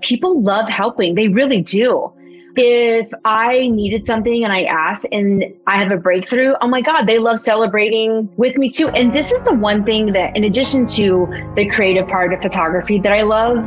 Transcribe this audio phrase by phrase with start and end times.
[0.00, 1.14] people love helping.
[1.14, 2.12] They really do.
[2.60, 7.02] If I needed something and I asked and I have a breakthrough, oh my God,
[7.02, 8.88] they love celebrating with me too.
[8.88, 12.98] And this is the one thing that, in addition to the creative part of photography
[12.98, 13.58] that I love,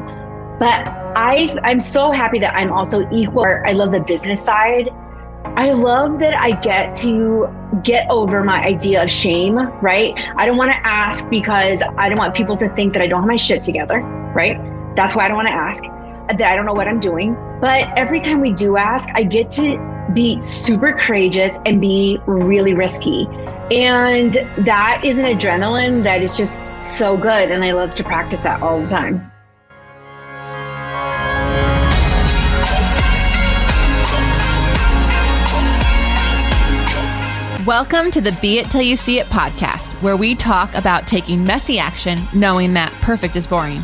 [0.59, 3.45] but I, I'm so happy that I'm also equal.
[3.45, 4.89] I love the business side.
[5.55, 7.48] I love that I get to
[7.84, 10.13] get over my idea of shame, right?
[10.36, 13.21] I don't want to ask because I don't want people to think that I don't
[13.21, 14.02] have my shit together,
[14.36, 14.59] right?
[14.95, 15.84] That's why I don't want to ask
[16.38, 17.35] that I don't know what I'm doing.
[17.59, 22.73] But every time we do ask, I get to be super courageous and be really
[22.73, 23.27] risky.
[23.72, 27.52] And that is an adrenaline that is just so good.
[27.52, 29.31] And I love to practice that all the time.
[37.66, 41.45] Welcome to the Be It Till You See It podcast, where we talk about taking
[41.45, 43.84] messy action knowing that perfect is boring.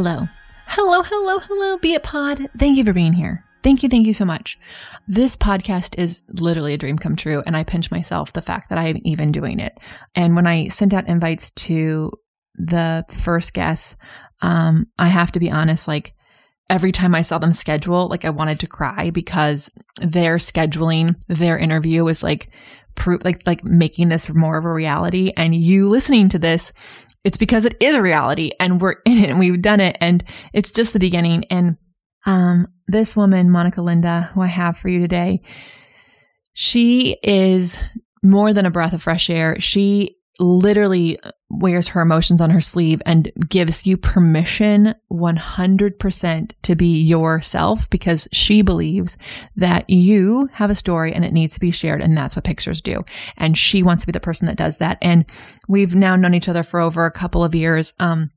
[0.00, 0.28] Hello.
[0.68, 2.48] Hello, hello, hello, Be It Pod.
[2.56, 3.44] Thank you for being here.
[3.64, 4.56] Thank you, thank you so much.
[5.08, 8.78] This podcast is literally a dream come true, and I pinch myself the fact that
[8.78, 9.76] I am even doing it.
[10.14, 12.12] And when I sent out invites to
[12.54, 13.96] the first guests,
[14.40, 16.14] um, I have to be honest, like
[16.70, 21.58] every time I saw them schedule, like I wanted to cry because their scheduling their
[21.58, 22.50] interview was like
[22.94, 25.32] proof, like like making this more of a reality.
[25.36, 26.72] And you listening to this
[27.28, 30.24] it's because it is a reality and we're in it and we've done it and
[30.54, 31.44] it's just the beginning.
[31.50, 31.76] And
[32.24, 35.42] um, this woman, Monica Linda, who I have for you today,
[36.54, 37.78] she is
[38.22, 39.60] more than a breath of fresh air.
[39.60, 41.18] She literally
[41.50, 48.28] wears her emotions on her sleeve and gives you permission 100% to be yourself because
[48.32, 49.16] she believes
[49.56, 52.02] that you have a story and it needs to be shared.
[52.02, 53.04] And that's what pictures do.
[53.36, 54.98] And she wants to be the person that does that.
[55.00, 55.24] And
[55.68, 57.94] we've now known each other for over a couple of years.
[57.98, 58.30] Um,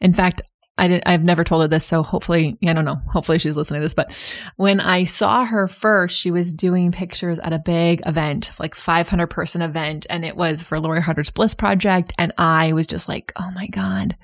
[0.00, 0.42] in fact,
[0.76, 3.00] I didn't, I've never told her this, so hopefully, I don't know.
[3.06, 3.94] Hopefully she's listening to this.
[3.94, 4.12] But
[4.56, 9.28] when I saw her first, she was doing pictures at a big event, like 500
[9.28, 12.12] person event, and it was for Lori Harder's Bliss Project.
[12.18, 14.16] And I was just like, oh my God,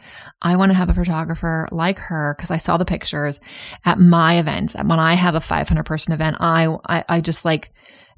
[0.42, 3.38] I want to have a photographer like her because I saw the pictures
[3.84, 4.74] at my events.
[4.74, 7.72] And when I have a 500 person event, I, I, I just like,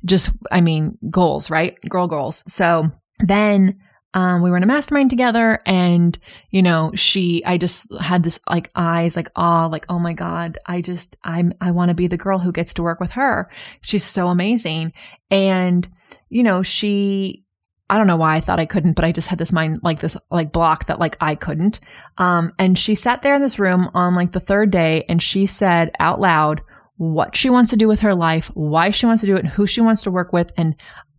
[0.07, 1.79] just, I mean, goals, right?
[1.89, 2.45] Girl goals.
[2.47, 3.79] So then
[4.15, 6.19] um, we were in a mastermind together and,
[6.51, 10.59] you know, she, I just had this like eyes, like awe, like, oh my God,
[10.67, 13.51] I just, I'm, I want to be the girl who gets to work with her.
[13.81, 14.93] She's so amazing.
[15.31, 15.89] And,
[16.29, 17.45] you know, she,
[17.89, 20.01] I don't know why I thought I couldn't, but I just had this mind, like
[20.01, 21.81] this, like block that like I couldn't.
[22.19, 25.47] Um, and she sat there in this room on like the third day and she
[25.47, 26.61] said out loud,
[26.97, 29.49] what she wants to do with her life, why she wants to do it, and
[29.49, 30.53] who she wants to work with.
[30.57, 30.77] And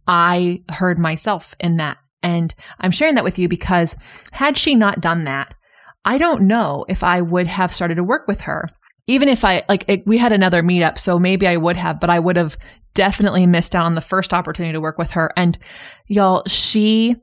[0.07, 1.97] I heard myself in that.
[2.23, 3.95] And I'm sharing that with you because
[4.31, 5.53] had she not done that,
[6.05, 8.69] I don't know if I would have started to work with her.
[9.05, 12.09] Even if I, like, it, we had another meetup, so maybe I would have, but
[12.09, 12.57] I would have
[12.93, 15.31] definitely missed out on the first opportunity to work with her.
[15.35, 15.57] And
[16.07, 17.17] y'all, she,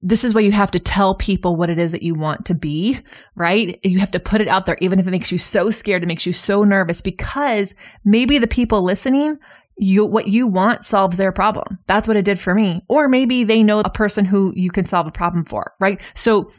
[0.00, 2.54] this is why you have to tell people what it is that you want to
[2.54, 2.98] be,
[3.36, 3.78] right?
[3.84, 6.06] You have to put it out there, even if it makes you so scared, it
[6.06, 7.74] makes you so nervous, because
[8.04, 9.36] maybe the people listening
[9.76, 11.78] you what you want solves their problem.
[11.86, 12.82] That's what it did for me.
[12.88, 16.00] Or maybe they know a person who you can solve a problem for, right?
[16.14, 16.50] So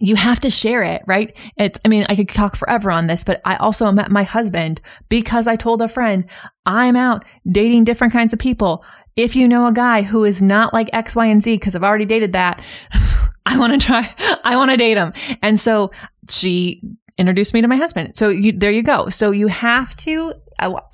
[0.00, 1.36] you have to share it, right?
[1.56, 4.80] It's, I mean, I could talk forever on this, but I also met my husband
[5.08, 6.24] because I told a friend,
[6.64, 8.84] I'm out dating different kinds of people.
[9.16, 11.84] If you know a guy who is not like X, Y, and Z, because I've
[11.84, 12.62] already dated that,
[13.46, 14.08] I want to try,
[14.44, 15.12] I want to date him.
[15.42, 15.90] And so
[16.30, 16.82] she
[17.18, 18.16] introduced me to my husband.
[18.16, 19.10] So you, there you go.
[19.10, 20.32] So you have to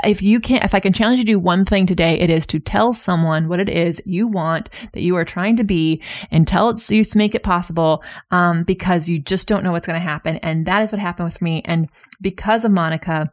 [0.04, 2.46] if you can't, if I can challenge you to do one thing today, it is
[2.46, 6.46] to tell someone what it is you want that you are trying to be and
[6.46, 9.98] tell it, so you make it possible, um, because you just don't know what's going
[9.98, 10.36] to happen.
[10.38, 11.62] And that is what happened with me.
[11.64, 11.88] And
[12.20, 13.30] because of Monica,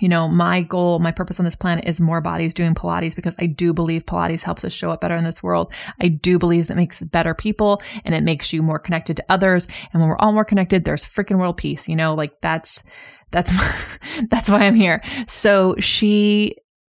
[0.00, 3.36] you know, my goal, my purpose on this planet is more bodies doing Pilates because
[3.38, 5.72] I do believe Pilates helps us show up better in this world.
[6.00, 9.68] I do believe it makes better people and it makes you more connected to others.
[9.92, 12.82] And when we're all more connected, there's freaking world peace, you know, like that's,
[13.32, 13.52] that's
[14.30, 15.02] that's why I'm here.
[15.26, 16.56] So she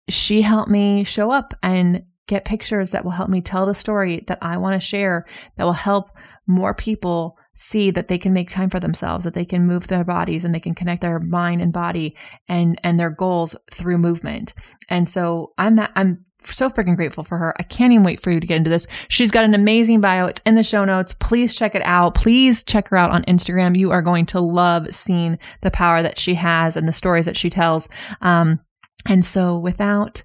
[0.08, 4.24] she helped me show up and get pictures that will help me tell the story
[4.26, 5.26] that I want to share
[5.56, 6.10] that will help
[6.46, 10.04] more people see that they can make time for themselves, that they can move their
[10.04, 12.16] bodies and they can connect their mind and body
[12.48, 14.54] and, and their goals through movement.
[14.88, 17.54] And so I'm that, I'm so freaking grateful for her.
[17.58, 18.86] I can't even wait for you to get into this.
[19.08, 20.26] She's got an amazing bio.
[20.26, 21.14] It's in the show notes.
[21.14, 22.14] Please check it out.
[22.14, 23.78] Please check her out on Instagram.
[23.78, 27.36] You are going to love seeing the power that she has and the stories that
[27.36, 27.88] she tells.
[28.20, 28.60] Um,
[29.06, 30.22] and so without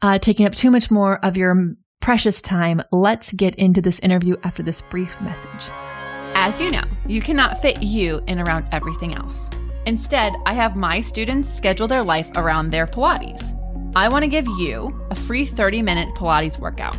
[0.00, 4.36] uh, taking up too much more of your precious time, let's get into this interview
[4.42, 5.70] after this brief message.
[6.44, 9.48] As you know, you cannot fit you in around everything else.
[9.86, 13.56] Instead, I have my students schedule their life around their Pilates.
[13.94, 16.96] I want to give you a free 30-minute Pilates workout.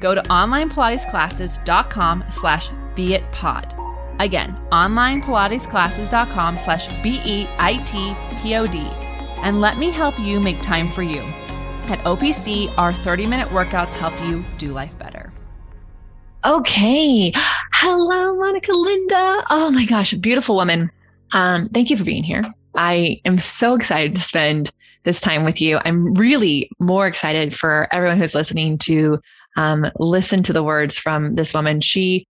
[0.00, 4.20] Go to onlinepilatesclasses.com slash beitpod.
[4.20, 8.78] Again, onlinepilatesclasses.com slash B-E-I-T-P-O-D.
[8.78, 11.22] And let me help you make time for you.
[11.88, 15.27] At OPC, our 30-minute workouts help you do life better.
[16.44, 17.32] Okay.
[17.74, 19.42] Hello, Monica Linda.
[19.50, 20.90] Oh my gosh, beautiful woman.
[21.32, 22.44] Um, thank you for being here.
[22.76, 24.70] I am so excited to spend
[25.02, 25.80] this time with you.
[25.84, 29.20] I'm really more excited for everyone who's listening to
[29.56, 31.80] um, listen to the words from this woman.
[31.80, 32.26] She,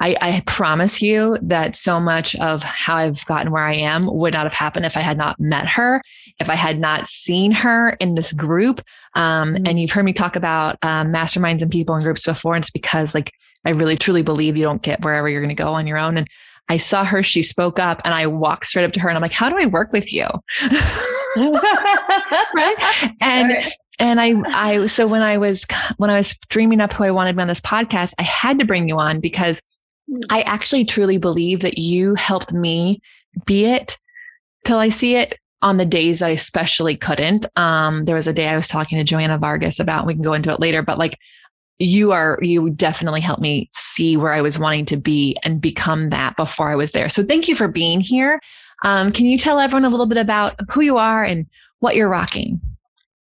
[0.00, 4.32] I, I promise you that so much of how I've gotten where I am would
[4.32, 6.02] not have happened if I had not met her,
[6.38, 8.80] if I had not seen her in this group.
[9.14, 9.66] Um, mm-hmm.
[9.66, 12.54] And you've heard me talk about um, masterminds and people in groups before.
[12.54, 13.32] And it's because like
[13.64, 16.16] I really truly believe you don't get wherever you're going to go on your own.
[16.16, 16.26] And
[16.68, 19.22] I saw her, she spoke up, and I walked straight up to her and I'm
[19.22, 20.26] like, How do I work with you?
[21.36, 23.12] right.
[23.20, 23.72] And right.
[23.98, 27.32] and I I so when I was when I was dreaming up who I wanted
[27.32, 29.60] to be on this podcast, I had to bring you on because.
[30.30, 33.00] I actually truly believe that you helped me
[33.46, 33.96] be it
[34.64, 37.46] till I see it on the days I especially couldn't.
[37.56, 40.32] Um, there was a day I was talking to Joanna Vargas about, we can go
[40.32, 41.18] into it later, but like
[41.78, 46.10] you are, you definitely helped me see where I was wanting to be and become
[46.10, 47.08] that before I was there.
[47.08, 48.40] So thank you for being here.
[48.84, 51.46] Um, can you tell everyone a little bit about who you are and
[51.80, 52.60] what you're rocking?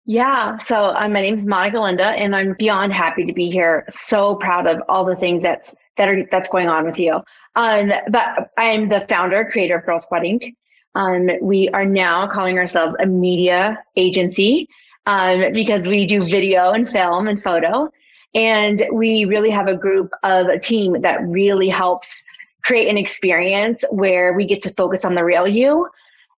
[0.05, 0.57] Yeah.
[0.59, 3.85] So uh, my name is Monica Linda, and I'm beyond happy to be here.
[3.89, 7.21] So proud of all the things that's that are that's going on with you.
[7.55, 10.55] Um, but I'm the founder, creator of Girl Squad Inc.
[10.95, 14.67] Um, we are now calling ourselves a media agency
[15.05, 17.89] um, because we do video and film and photo,
[18.33, 22.23] and we really have a group of a team that really helps
[22.63, 25.87] create an experience where we get to focus on the real you.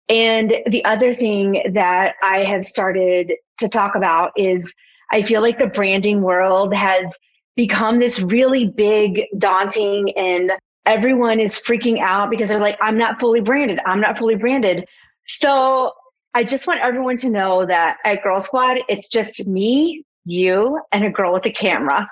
[0.07, 4.73] And the other thing that I have started to talk about is
[5.11, 7.17] I feel like the branding world has
[7.59, 10.53] become this really big, daunting, and
[10.85, 13.81] everyone is freaking out because they're like, I'm not fully branded.
[13.85, 14.87] I'm not fully branded.
[15.27, 15.91] So
[16.33, 21.03] I just want everyone to know that at Girl Squad, it's just me, you, and
[21.03, 22.09] a girl with a camera.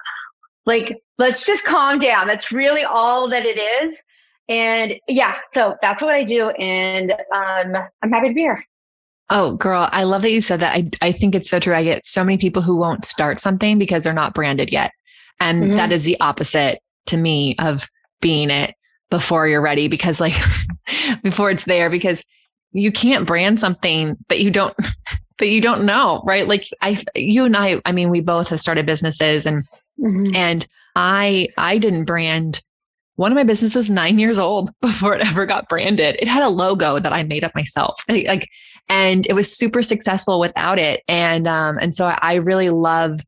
[0.65, 2.27] Like, let's just calm down.
[2.27, 4.03] That's really all that it is.
[4.49, 6.49] And yeah, so that's what I do.
[6.49, 8.65] And um, I'm happy to be here.
[9.29, 10.75] Oh, girl, I love that you said that.
[10.75, 11.73] I, I think it's so true.
[11.73, 14.91] I get so many people who won't start something because they're not branded yet.
[15.39, 15.75] And mm-hmm.
[15.77, 17.87] that is the opposite to me of
[18.21, 18.73] being it
[19.09, 20.33] before you're ready because like
[21.23, 22.21] before it's there because
[22.73, 24.75] you can't brand something that you don't
[25.39, 26.47] that you don't know, right?
[26.47, 29.65] Like I you and I I mean we both have started businesses and
[29.99, 30.35] Mm-hmm.
[30.35, 32.61] And I I didn't brand
[33.15, 36.17] one of my businesses was nine years old before it ever got branded.
[36.19, 37.99] It had a logo that I made up myself.
[38.07, 38.47] Like,
[38.89, 41.01] and it was super successful without it.
[41.07, 43.19] And um, and so I really love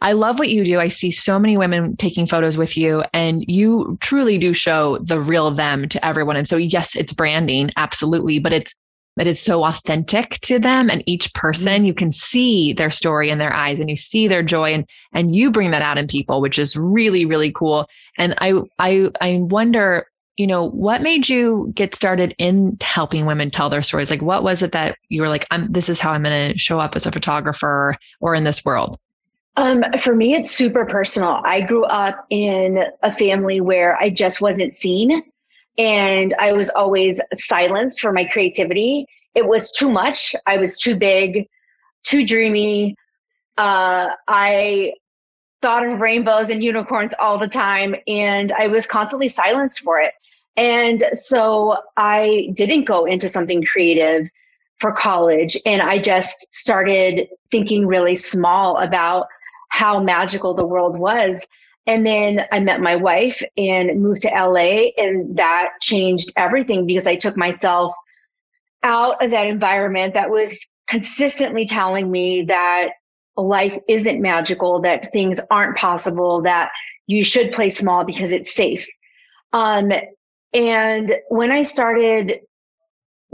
[0.00, 0.80] I love what you do.
[0.80, 5.20] I see so many women taking photos with you, and you truly do show the
[5.20, 6.36] real them to everyone.
[6.36, 8.74] And so, yes, it's branding, absolutely, but it's
[9.18, 11.84] it is so authentic to them and each person mm-hmm.
[11.84, 15.36] you can see their story in their eyes and you see their joy and and
[15.36, 17.86] you bring that out in people which is really really cool
[18.18, 23.50] and i i i wonder you know what made you get started in helping women
[23.50, 26.10] tell their stories like what was it that you were like i'm this is how
[26.10, 28.98] i'm going to show up as a photographer or in this world
[29.56, 31.40] um, for me, it's super personal.
[31.44, 35.22] I grew up in a family where I just wasn't seen
[35.78, 39.06] and I was always silenced for my creativity.
[39.34, 40.34] It was too much.
[40.46, 41.48] I was too big,
[42.04, 42.96] too dreamy.
[43.58, 44.92] Uh, I
[45.62, 50.12] thought of rainbows and unicorns all the time, and I was constantly silenced for it.
[50.56, 54.28] And so I didn't go into something creative
[54.78, 59.26] for college, and I just started thinking really small about
[59.80, 61.46] how magical the world was.
[61.86, 67.06] And then I met my wife and moved to LA, and that changed everything because
[67.06, 67.94] I took myself
[68.82, 72.90] out of that environment that was consistently telling me that
[73.36, 76.70] life isn't magical, that things aren't possible, that
[77.06, 78.86] you should play small because it's safe.
[79.52, 79.90] Um,
[80.52, 82.40] And when I started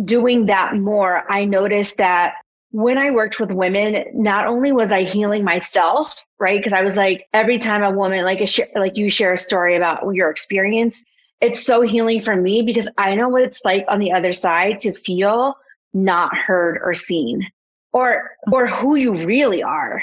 [0.03, 2.35] doing that more, I noticed that
[2.73, 6.59] when I worked with women, not only was I healing myself, right?
[6.59, 9.77] Because I was like, every time a woman, like a like you share a story
[9.77, 11.05] about your experience,
[11.41, 14.79] it's so healing for me because I know what it's like on the other side
[14.81, 15.57] to feel
[15.93, 17.51] not heard or seen,
[17.93, 20.03] or or who you really are,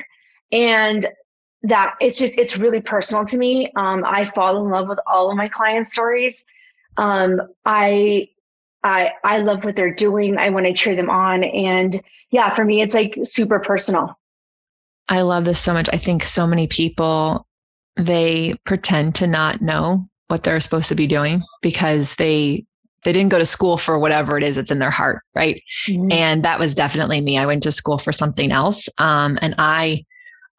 [0.52, 1.08] and
[1.64, 3.72] that it's just it's really personal to me.
[3.78, 6.44] Um, I fall in love with all of my client stories.
[6.98, 8.28] Um, I
[8.84, 10.38] I I love what they're doing.
[10.38, 11.44] I want to cheer them on.
[11.44, 14.18] And yeah, for me, it's like super personal.
[15.10, 15.90] I love this so much.
[15.92, 17.46] I think so many people
[17.96, 22.66] they pretend to not know what they're supposed to be doing because they
[23.04, 25.62] they didn't go to school for whatever it is that's in their heart, right?
[25.88, 26.12] Mm-hmm.
[26.12, 27.38] And that was definitely me.
[27.38, 28.90] I went to school for something else.
[28.98, 30.06] Um, and I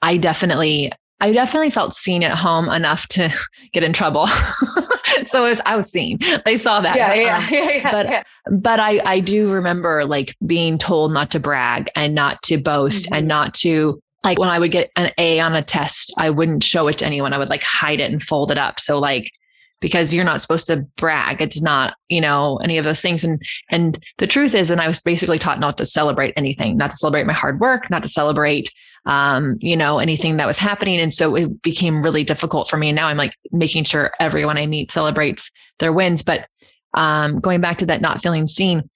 [0.03, 3.33] I definitely I definitely felt seen at home enough to
[3.73, 4.29] get in trouble.
[5.27, 6.19] so was, I was seen.
[6.45, 6.97] They saw that.
[6.97, 8.23] Yeah, yeah, um, yeah, yeah, But yeah.
[8.51, 13.05] but I I do remember like being told not to brag and not to boast
[13.05, 13.15] mm-hmm.
[13.15, 16.65] and not to like when I would get an A on a test, I wouldn't
[16.65, 17.33] show it to anyone.
[17.33, 18.81] I would like hide it and fold it up.
[18.81, 19.31] So like
[19.81, 21.41] because you're not supposed to brag.
[21.41, 23.25] It's not, you know, any of those things.
[23.25, 26.91] And and the truth is, and I was basically taught not to celebrate anything, not
[26.91, 28.73] to celebrate my hard work, not to celebrate
[29.07, 31.01] um, you know, anything that was happening.
[31.01, 32.89] And so it became really difficult for me.
[32.89, 36.23] And now I'm like making sure everyone I meet celebrates their wins.
[36.23, 36.47] But
[36.95, 38.89] um, going back to that not feeling seen,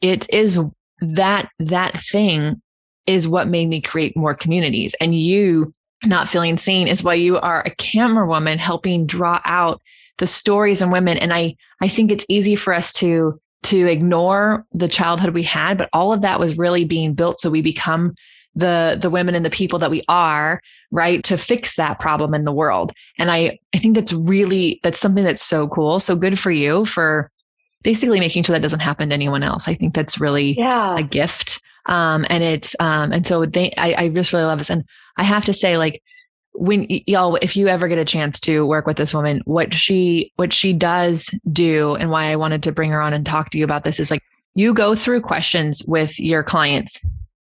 [0.00, 0.58] it is
[1.00, 2.60] that that thing
[3.06, 4.94] is what made me create more communities.
[5.00, 9.80] And you not feeling seen is why you are a camera woman helping draw out
[10.18, 11.18] the stories and women.
[11.18, 15.78] And I I think it's easy for us to to ignore the childhood we had,
[15.78, 18.14] but all of that was really being built so we become
[18.54, 22.44] the the women and the people that we are right to fix that problem in
[22.44, 22.92] the world.
[23.18, 26.00] And i i think that's really that's something that's so cool.
[26.00, 27.30] So good for you for
[27.82, 29.68] basically making sure that doesn't happen to anyone else.
[29.68, 30.96] I think that's really yeah.
[30.96, 31.60] a gift.
[31.86, 34.70] Um and it's um and so they I, I just really love this.
[34.70, 34.84] And
[35.16, 36.02] i have to say like
[36.54, 40.32] when y'all if you ever get a chance to work with this woman what she
[40.36, 43.58] what she does do and why i wanted to bring her on and talk to
[43.58, 44.22] you about this is like
[44.54, 46.96] you go through questions with your clients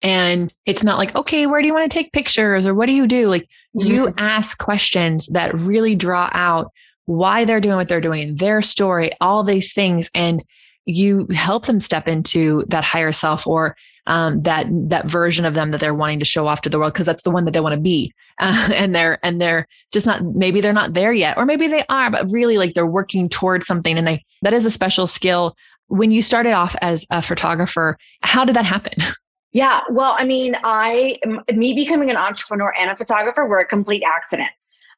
[0.03, 2.93] and it's not like, okay, where do you want to take pictures or what do
[2.93, 3.29] you do?
[3.29, 3.87] Like mm-hmm.
[3.87, 6.73] you ask questions that really draw out
[7.07, 10.11] why they're doing what they're doing, their story, all these things.
[10.15, 10.45] And
[10.87, 13.77] you help them step into that higher self or
[14.07, 16.93] um, that that version of them that they're wanting to show off to the world
[16.93, 20.07] because that's the one that they want to be uh, and they're and they're just
[20.07, 23.29] not maybe they're not there yet or maybe they are but really like they're working
[23.29, 25.55] towards something and I that is a special skill
[25.89, 28.95] when you started off as a photographer how did that happen
[29.53, 29.81] Yeah.
[29.91, 31.19] Well, I mean, I,
[31.53, 34.51] me becoming an entrepreneur and a photographer were a complete accident.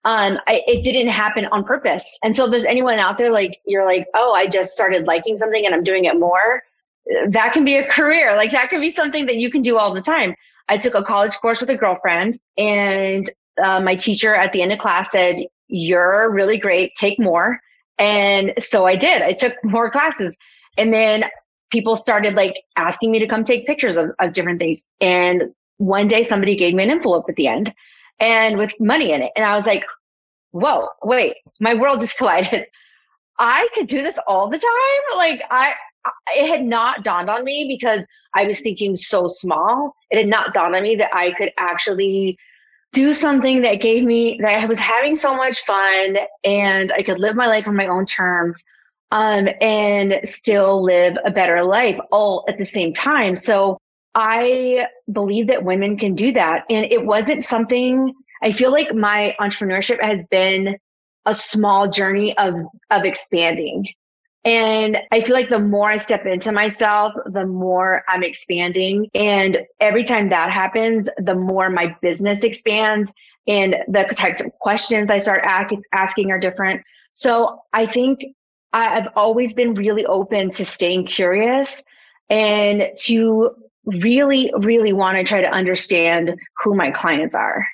[0.05, 2.19] Um, I, it didn't happen on purpose.
[2.23, 5.37] And so if there's anyone out there, like, you're like, oh, I just started liking
[5.37, 6.63] something and I'm doing it more.
[7.29, 8.37] That can be a career.
[8.37, 10.35] Like that can be something that you can do all the time.
[10.69, 13.31] I took a college course with a girlfriend and
[13.63, 15.37] uh, my teacher at the end of class said,
[15.69, 16.93] you're really great.
[16.97, 17.59] Take more.
[17.99, 19.23] And so I did.
[19.23, 20.37] I took more classes.
[20.77, 21.25] And then
[21.73, 24.85] people started like asking me to come take pictures of, of different things.
[25.01, 27.75] And one day somebody gave me an envelope at the end
[28.21, 29.33] and with money in it.
[29.35, 29.85] And I was like,
[30.53, 32.67] whoa, wait, my world just collided.
[33.39, 35.17] I could do this all the time.
[35.17, 35.73] Like I,
[36.37, 39.95] it had not dawned on me because I was thinking so small.
[40.11, 42.39] It had not dawned on me that I could actually
[42.93, 47.19] do something that gave me that I was having so much fun and I could
[47.19, 48.63] live my life on my own terms
[49.13, 53.37] um, and still live a better life all at the same time.
[53.37, 53.79] So
[54.15, 56.65] I believe that women can do that.
[56.71, 60.77] And it wasn't something I feel like my entrepreneurship has been
[61.27, 62.55] a small journey of,
[62.91, 63.87] of expanding.
[64.45, 69.09] And I feel like the more I step into myself, the more I'm expanding.
[69.15, 73.13] And every time that happens, the more my business expands
[73.47, 76.83] and the types of questions I start asking are different.
[77.13, 78.21] So I think
[78.73, 81.83] I've always been really open to staying curious
[82.31, 83.51] and to
[83.85, 87.67] really, really want to try to understand who my clients are.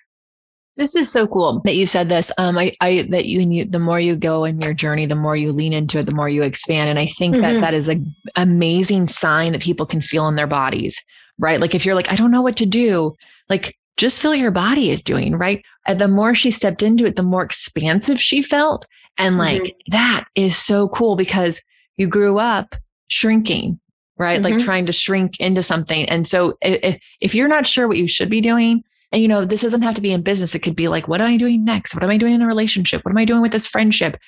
[0.77, 2.31] This is so cool that you said this.
[2.39, 5.37] Um, I, I that you, you, the more you go in your journey, the more
[5.37, 6.89] you lean into it, the more you expand.
[6.89, 7.43] And I think mm-hmm.
[7.43, 10.97] that that is an amazing sign that people can feel in their bodies,
[11.39, 11.61] right?
[11.61, 13.17] Like if you're like, I don't know what to do,
[13.49, 15.65] like just feel your body is doing, right?
[15.89, 18.87] And the more she stepped into it, the more expansive she felt.
[19.19, 19.91] And like mm-hmm.
[19.93, 21.61] that is so cool because
[21.97, 22.75] you grew up
[23.09, 23.81] shrinking,
[24.17, 24.41] right?
[24.41, 24.55] Mm-hmm.
[24.55, 26.09] Like trying to shrink into something.
[26.09, 29.45] And so if, if you're not sure what you should be doing, and you know,
[29.45, 30.55] this doesn't have to be in business.
[30.55, 31.95] It could be like, what am I doing next?
[31.95, 33.05] What am I doing in a relationship?
[33.05, 34.19] What am I doing with this friendship?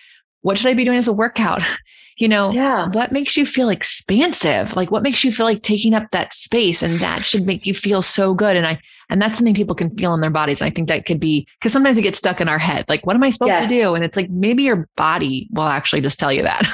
[0.40, 1.62] What should I be doing as a workout?
[2.20, 2.86] you know, yeah.
[2.90, 4.76] what makes you feel expansive?
[4.76, 6.82] Like what makes you feel like taking up that space?
[6.82, 8.56] And that should make you feel so good.
[8.56, 10.60] And I, and that's something people can feel in their bodies.
[10.60, 12.84] I think that could be because sometimes we get stuck in our head.
[12.90, 13.68] Like, what am I supposed yes.
[13.68, 13.94] to do?
[13.94, 16.70] And it's like maybe your body will actually just tell you that.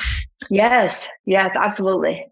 [0.50, 1.06] yes.
[1.26, 2.26] Yes, absolutely.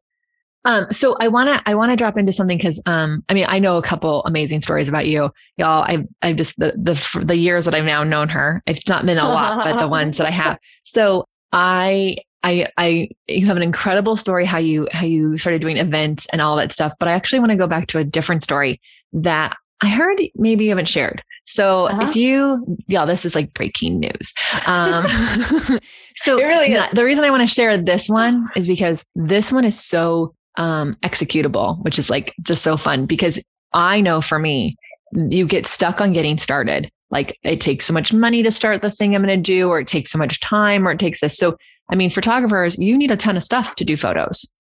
[0.64, 3.44] Um, so I want to I want to drop into something because um, I mean
[3.48, 5.84] I know a couple amazing stories about you, y'all.
[5.86, 8.62] I've I've just the the the years that I've now known her.
[8.66, 10.58] It's not been a lot, but the ones that I have.
[10.82, 15.78] So I I I you have an incredible story how you how you started doing
[15.78, 16.92] events and all that stuff.
[17.00, 18.80] But I actually want to go back to a different story
[19.12, 21.22] that I heard maybe you haven't shared.
[21.44, 22.08] So uh-huh.
[22.08, 24.32] if you, yeah, this is like breaking news.
[24.66, 25.04] Um,
[26.16, 29.78] so really the reason I want to share this one is because this one is
[29.78, 33.38] so um, executable, which is like just so fun because
[33.72, 34.76] I know for me,
[35.12, 36.90] you get stuck on getting started.
[37.10, 39.80] Like it takes so much money to start the thing I'm going to do, or
[39.80, 41.36] it takes so much time, or it takes this.
[41.36, 41.56] So,
[41.90, 44.50] I mean, photographers, you need a ton of stuff to do photos.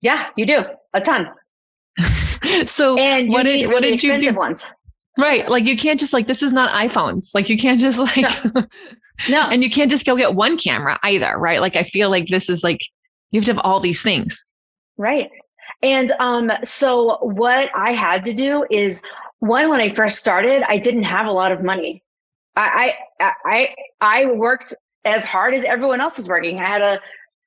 [0.00, 1.30] Yeah, you do a ton.
[2.66, 4.34] so, and what did really what did you do?
[4.34, 4.64] Ones.
[5.16, 7.30] Right, like you can't just like this is not iPhones.
[7.34, 8.16] Like you can't just like
[8.54, 8.66] no.
[9.28, 11.38] no, and you can't just go get one camera either.
[11.38, 12.80] Right, like I feel like this is like
[13.30, 14.44] you have to have all these things.
[14.96, 15.30] Right.
[15.82, 19.02] And um, so what I had to do is
[19.40, 22.02] one, when I first started, I didn't have a lot of money.
[22.56, 24.72] I, I, I, I worked
[25.04, 26.58] as hard as everyone else was working.
[26.58, 27.00] I had a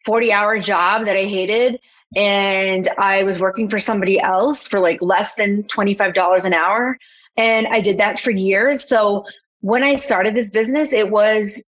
[0.06, 1.80] 40 hour job that I hated
[2.16, 6.98] and I was working for somebody else for like less than $25 an hour.
[7.36, 8.88] And I did that for years.
[8.88, 9.26] So
[9.62, 11.64] when I started this business, it was,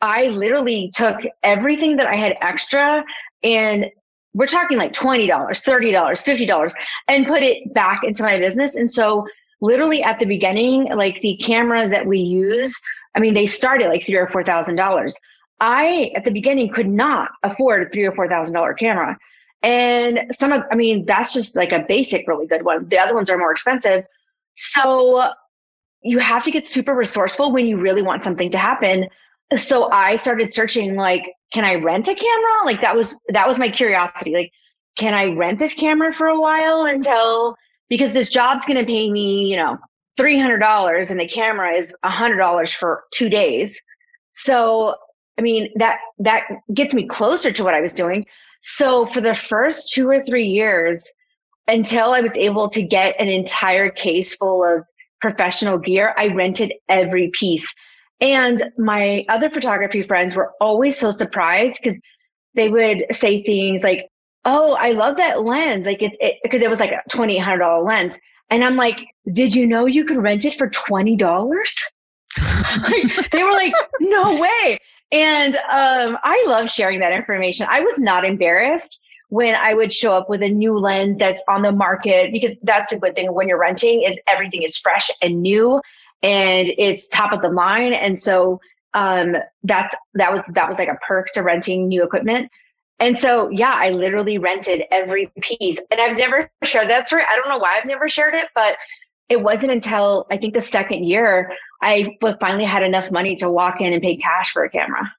[0.00, 3.04] I literally took everything that I had extra
[3.42, 3.86] and
[4.34, 6.72] we're talking like $20, $30, $50
[7.08, 8.76] and put it back into my business.
[8.76, 9.26] And so
[9.60, 12.78] literally at the beginning, like the cameras that we use,
[13.14, 15.16] I mean, they started like three or four thousand dollars.
[15.60, 19.16] I at the beginning could not afford a three or four thousand dollar camera.
[19.62, 22.88] And some of I mean, that's just like a basic really good one.
[22.88, 24.04] The other ones are more expensive.
[24.56, 25.30] So
[26.02, 29.08] you have to get super resourceful when you really want something to happen.
[29.56, 32.64] So I started searching like can I rent a camera?
[32.64, 34.32] Like that was that was my curiosity.
[34.32, 34.52] Like,
[34.98, 37.56] can I rent this camera for a while until
[37.88, 39.78] because this job's gonna pay me, you know,
[40.18, 43.80] three hundred dollars and the camera is a hundred dollars for two days.
[44.32, 44.96] So
[45.38, 46.42] I mean that that
[46.74, 48.26] gets me closer to what I was doing.
[48.60, 51.10] So for the first two or three years,
[51.68, 54.84] until I was able to get an entire case full of
[55.20, 57.66] professional gear, I rented every piece.
[58.20, 61.98] And my other photography friends were always so surprised because
[62.54, 64.08] they would say things like,
[64.44, 65.86] Oh, I love that lens.
[65.86, 68.18] Like it's it, because it was like a $2,800 lens.
[68.50, 68.98] And I'm like,
[69.32, 71.18] did you know you could rent it for $20?
[72.38, 74.78] like, they were like, no way.
[75.10, 77.66] And um, I love sharing that information.
[77.68, 81.62] I was not embarrassed when I would show up with a new lens that's on
[81.62, 85.42] the market because that's a good thing when you're renting is everything is fresh and
[85.42, 85.80] new
[86.22, 87.92] and it's top of the line.
[87.92, 88.60] And so
[88.94, 92.50] um, that's that was that was like a perk to renting new equipment.
[93.00, 95.78] And so, yeah, I literally rented every piece.
[95.90, 97.22] And I've never shared that story.
[97.30, 98.76] I don't know why I've never shared it, but
[99.28, 103.80] it wasn't until I think the second year I finally had enough money to walk
[103.80, 105.12] in and pay cash for a camera.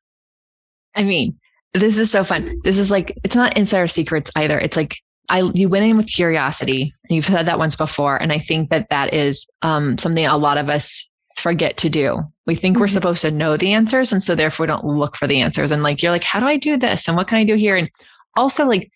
[0.96, 1.40] I mean,
[1.74, 2.60] this is so fun.
[2.64, 4.60] This is like, it's not insider secrets either.
[4.60, 4.98] It's like
[5.30, 6.94] I you went in with curiosity.
[7.10, 10.58] You've said that once before, and I think that that is um, something a lot
[10.58, 11.09] of us
[11.40, 12.22] forget to do.
[12.46, 12.82] We think mm-hmm.
[12.82, 15.72] we're supposed to know the answers, and so therefore we don't look for the answers.
[15.72, 17.08] And like you're like, how do I do this?
[17.08, 17.76] And what can I do here?
[17.76, 17.90] And
[18.38, 18.92] also like,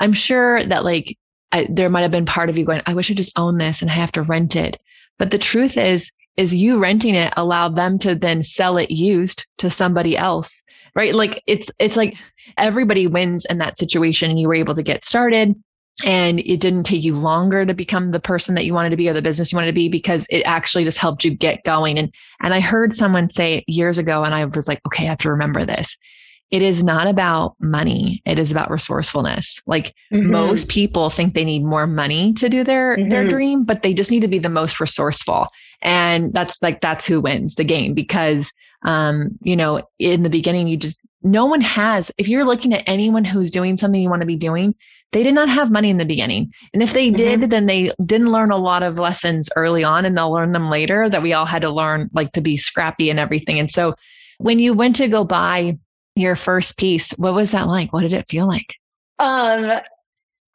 [0.00, 1.16] I'm sure that like
[1.52, 3.80] I, there might have been part of you going, I wish I just owned this
[3.80, 4.80] and I have to rent it.
[5.18, 9.46] But the truth is, is you renting it allowed them to then sell it used
[9.58, 10.62] to somebody else
[10.96, 12.16] right like it's it's like
[12.58, 15.54] everybody wins in that situation and you were able to get started
[16.02, 19.08] and it didn't take you longer to become the person that you wanted to be
[19.08, 21.98] or the business you wanted to be because it actually just helped you get going.
[21.98, 25.18] And and i heard someone say years ago and i was like okay i have
[25.18, 25.96] to remember this.
[26.50, 28.22] It is not about money.
[28.26, 29.60] It is about resourcefulness.
[29.66, 30.30] Like mm-hmm.
[30.30, 33.08] most people think they need more money to do their mm-hmm.
[33.08, 35.48] their dream but they just need to be the most resourceful.
[35.82, 38.52] And that's like that's who wins the game because
[38.84, 42.84] um you know in the beginning you just no one has if you're looking at
[42.86, 44.74] anyone who's doing something you want to be doing
[45.12, 47.48] they did not have money in the beginning and if they did mm-hmm.
[47.48, 51.08] then they didn't learn a lot of lessons early on and they'll learn them later
[51.08, 53.94] that we all had to learn like to be scrappy and everything and so
[54.38, 55.76] when you went to go buy
[56.16, 57.10] your first piece.
[57.12, 57.92] What was that like?
[57.92, 58.76] What did it feel like?
[59.18, 59.80] Um,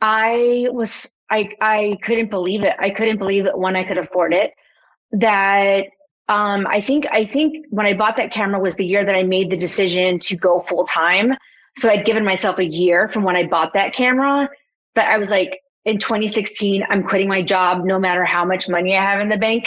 [0.02, 2.76] I was I I couldn't believe it.
[2.80, 4.52] I couldn't believe it when I could afford it.
[5.12, 5.86] That
[6.30, 9.24] um, I think I think when I bought that camera was the year that I
[9.24, 11.34] made the decision to go full time.
[11.78, 14.48] So I'd given myself a year from when I bought that camera
[14.96, 18.96] that I was like, in 2016, I'm quitting my job no matter how much money
[18.96, 19.66] I have in the bank.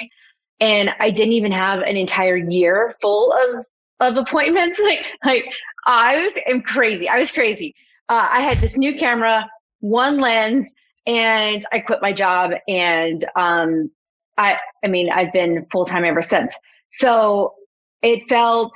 [0.60, 3.66] And I didn't even have an entire year full of,
[4.00, 4.80] of appointments.
[4.84, 5.44] Like, like
[5.84, 7.08] I was am crazy.
[7.08, 7.74] I was crazy.
[8.08, 10.72] Uh, I had this new camera, one lens,
[11.06, 12.52] and I quit my job.
[12.68, 13.90] And um,
[14.38, 16.54] I, I mean, I've been full time ever since.
[16.88, 17.54] So
[18.02, 18.72] it felt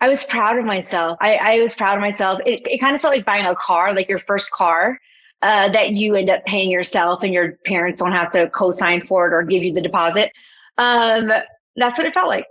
[0.00, 1.16] I was proud of myself.
[1.20, 2.40] I, I was proud of myself.
[2.44, 4.98] It, it kind of felt like buying a car, like your first car,
[5.42, 9.26] uh, that you end up paying yourself and your parents don't have to co-sign for
[9.26, 10.30] it or give you the deposit.
[10.78, 11.30] Um,
[11.76, 12.46] that's what it felt like.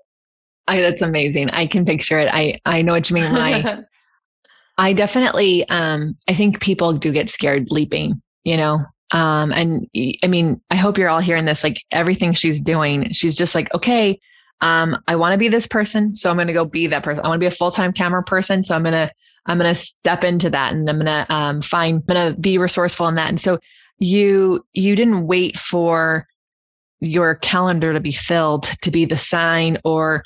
[0.68, 1.52] I, that's amazing.
[1.52, 2.30] I can picture it.
[2.32, 3.26] I, I know what you mean.
[3.26, 3.84] I,
[4.78, 9.88] I definitely, um, I think people do get scared leaping, you know, um, and
[10.24, 13.74] I mean, I hope you're all hearing this, like everything she's doing, she's just like,
[13.74, 14.20] okay,
[14.62, 16.14] um, I want to be this person.
[16.14, 17.24] So I'm going to go be that person.
[17.24, 18.64] I want to be a full-time camera person.
[18.64, 19.12] So I'm going to,
[19.46, 22.40] I'm going to step into that and I'm going to, um, find, I'm going to
[22.40, 23.30] be resourceful in that.
[23.30, 23.60] And so
[24.00, 26.26] you, you didn't wait for
[27.00, 30.24] your calendar to be filled to be the sign or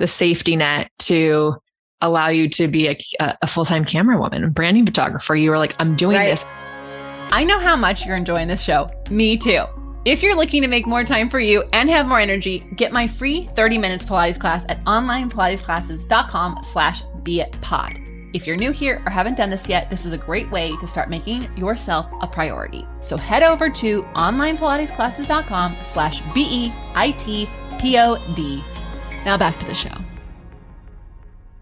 [0.00, 1.56] the safety net to
[2.00, 2.98] allow you to be a,
[3.42, 5.36] a full-time camera woman, branding photographer.
[5.36, 6.30] You were like, I'm doing right.
[6.30, 6.44] this.
[7.34, 8.88] I know how much you're enjoying this show.
[9.10, 9.64] Me too.
[10.04, 13.08] If you're looking to make more time for you and have more energy, get my
[13.08, 17.02] free 30 minutes Pilates class at onlinepilatesclasses.com slash
[17.60, 17.98] pod.
[18.34, 20.86] If you're new here or haven't done this yet, this is a great way to
[20.86, 22.86] start making yourself a priority.
[23.00, 26.74] So head over to onlinepilatesclasses.com slash B-E-I-T-P-O-D.
[29.24, 29.96] Now back to the show.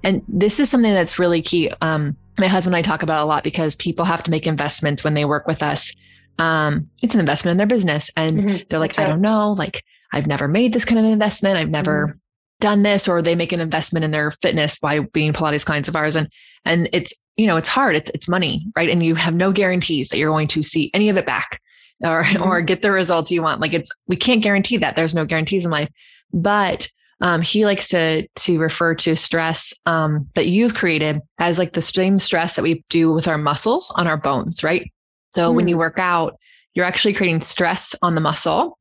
[0.02, 1.70] And this is something that's really key.
[1.80, 5.04] Um, my husband and I talk about a lot because people have to make investments
[5.04, 5.92] when they work with us
[6.38, 8.10] um, it's an investment in their business.
[8.16, 8.56] And mm-hmm.
[8.68, 9.06] they're like, right.
[9.06, 11.56] I don't know, like I've never made this kind of investment.
[11.56, 12.16] I've never mm-hmm.
[12.60, 15.96] done this, or they make an investment in their fitness by being Pilates clients of
[15.96, 16.16] ours.
[16.16, 16.28] And,
[16.64, 17.96] and it's, you know, it's hard.
[17.96, 18.88] It's, it's money, right?
[18.88, 21.60] And you have no guarantees that you're going to see any of it back
[22.02, 22.42] or, mm-hmm.
[22.42, 23.60] or get the results you want.
[23.60, 25.90] Like it's, we can't guarantee that there's no guarantees in life,
[26.32, 26.88] but
[27.22, 31.80] um, he likes to to refer to stress um, that you've created as like the
[31.80, 34.90] same stress that we do with our muscles on our bones, right?
[35.30, 35.54] So mm.
[35.54, 35.80] when you hmm.
[35.80, 36.36] work out,
[36.74, 38.76] you're actually creating stress on the muscle.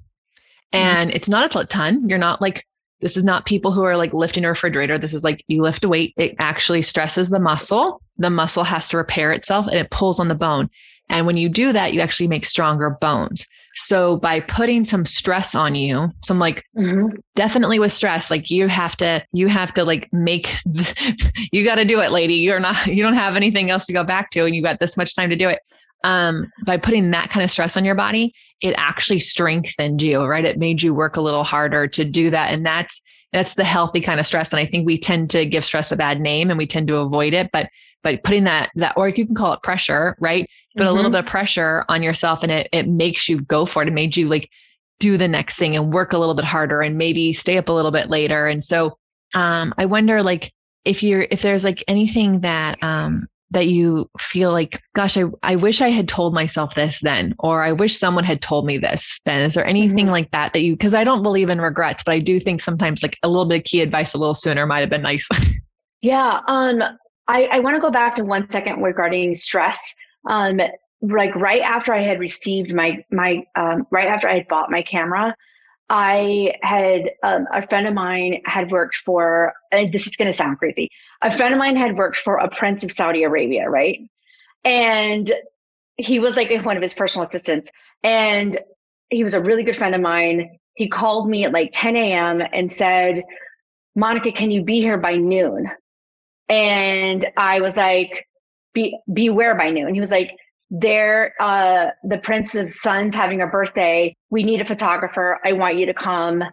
[0.73, 0.79] Hmm.
[0.79, 1.15] And mm.
[1.15, 2.09] it's not a ton.
[2.09, 2.65] You're not like,
[2.99, 4.97] this is not people who are like lifting a refrigerator.
[4.97, 8.01] This is like you lift a weight, it actually stresses the muscle.
[8.17, 10.67] The muscle has to repair itself and it pulls on the bone.
[11.11, 13.45] And when you do that, you actually make stronger bones.
[13.75, 17.15] So by putting some stress on you, some like mm-hmm.
[17.35, 20.53] definitely with stress, like you have to, you have to like make,
[21.51, 22.35] you got to do it, lady.
[22.35, 24.97] You're not, you don't have anything else to go back to and you got this
[24.97, 25.59] much time to do it
[26.03, 30.45] um, by putting that kind of stress on your body, it actually strengthened you, right?
[30.45, 32.51] It made you work a little harder to do that.
[32.51, 33.01] And that's,
[33.33, 34.51] that's the healthy kind of stress.
[34.51, 36.97] And I think we tend to give stress a bad name and we tend to
[36.97, 37.49] avoid it.
[37.51, 37.69] But,
[38.03, 40.49] but putting that, that, or you can call it pressure, right?
[40.75, 40.89] Put mm-hmm.
[40.89, 41.17] a little mm-hmm.
[41.17, 43.87] bit of pressure on yourself and it, it makes you go for it.
[43.87, 44.49] It made you like
[44.99, 47.73] do the next thing and work a little bit harder and maybe stay up a
[47.73, 48.47] little bit later.
[48.47, 48.97] And so,
[49.33, 50.51] um, I wonder like,
[50.83, 55.55] if you're if there's like anything that um that you feel like, gosh, I, I
[55.57, 59.19] wish I had told myself this then, or I wish someone had told me this
[59.25, 59.41] then?
[59.41, 60.09] Is there anything mm-hmm.
[60.09, 63.03] like that that you, because I don't believe in regrets, but I do think sometimes
[63.03, 65.27] like a little bit of key advice a little sooner might have been nice.
[66.01, 66.39] yeah.
[66.47, 66.81] Um,
[67.27, 69.79] I, I want to go back to one second regarding stress.
[70.29, 70.61] Um,
[71.01, 74.81] like right after I had received my, my, um, right after I had bought my
[74.81, 75.35] camera,
[75.93, 79.51] I had um, a friend of mine had worked for,
[79.91, 80.89] this is going to sound crazy.
[81.21, 83.99] A friend of mine had worked for a prince of Saudi Arabia, right?
[84.63, 85.29] And
[85.97, 87.69] he was like one of his personal assistants.
[88.03, 88.57] And
[89.09, 90.57] he was a really good friend of mine.
[90.75, 92.41] He called me at like 10 a.m.
[92.53, 93.23] and said,
[93.93, 95.69] Monica, can you be here by noon?
[96.47, 98.29] And I was like,
[98.73, 99.93] be, beware by noon.
[99.93, 100.37] He was like,
[100.71, 104.15] there uh the prince's son's having a birthday.
[104.29, 105.37] We need a photographer.
[105.45, 106.43] I want you to come.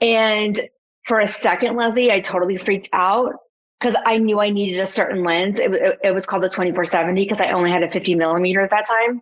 [0.00, 0.68] And
[1.08, 3.32] for a second lesley i totally freaked out
[3.80, 5.58] because i knew i needed a certain lens.
[5.58, 8.70] It, it, it was called the 2470 because i only had a 50 millimeter at
[8.70, 9.20] that time.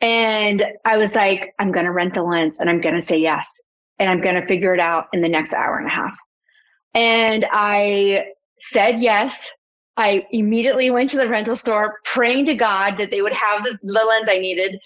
[0.00, 3.48] And i was like i'm to rent the lens and i'm to say yes
[4.00, 6.16] and i'm to figure it out in the next hour and a half.
[6.94, 8.24] And i
[8.58, 9.50] said yes
[9.96, 13.78] I immediately went to the rental store praying to God that they would have the,
[13.82, 14.78] the lens I needed.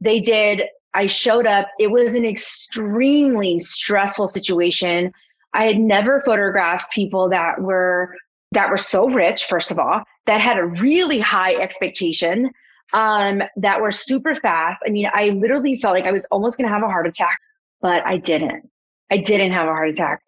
[0.00, 0.62] They did.
[0.94, 1.68] I showed up.
[1.78, 5.12] It was an extremely stressful situation.
[5.52, 8.14] I had never photographed people that were
[8.52, 12.50] that were so rich, first of all, that had a really high expectation,
[12.92, 14.80] um, that were super fast.
[14.86, 17.38] I mean, I literally felt like I was almost gonna have a heart attack,
[17.80, 18.70] but I didn't.
[19.10, 20.22] I didn't have a heart attack.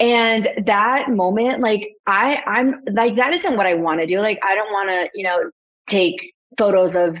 [0.00, 4.18] And that moment, like I, I'm like, that isn't what I want to do.
[4.20, 5.50] Like, I don't want to, you know,
[5.86, 7.18] take photos of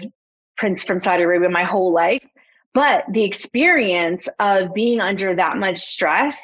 [0.56, 2.24] Prince from Saudi Arabia my whole life.
[2.72, 6.38] But the experience of being under that much stress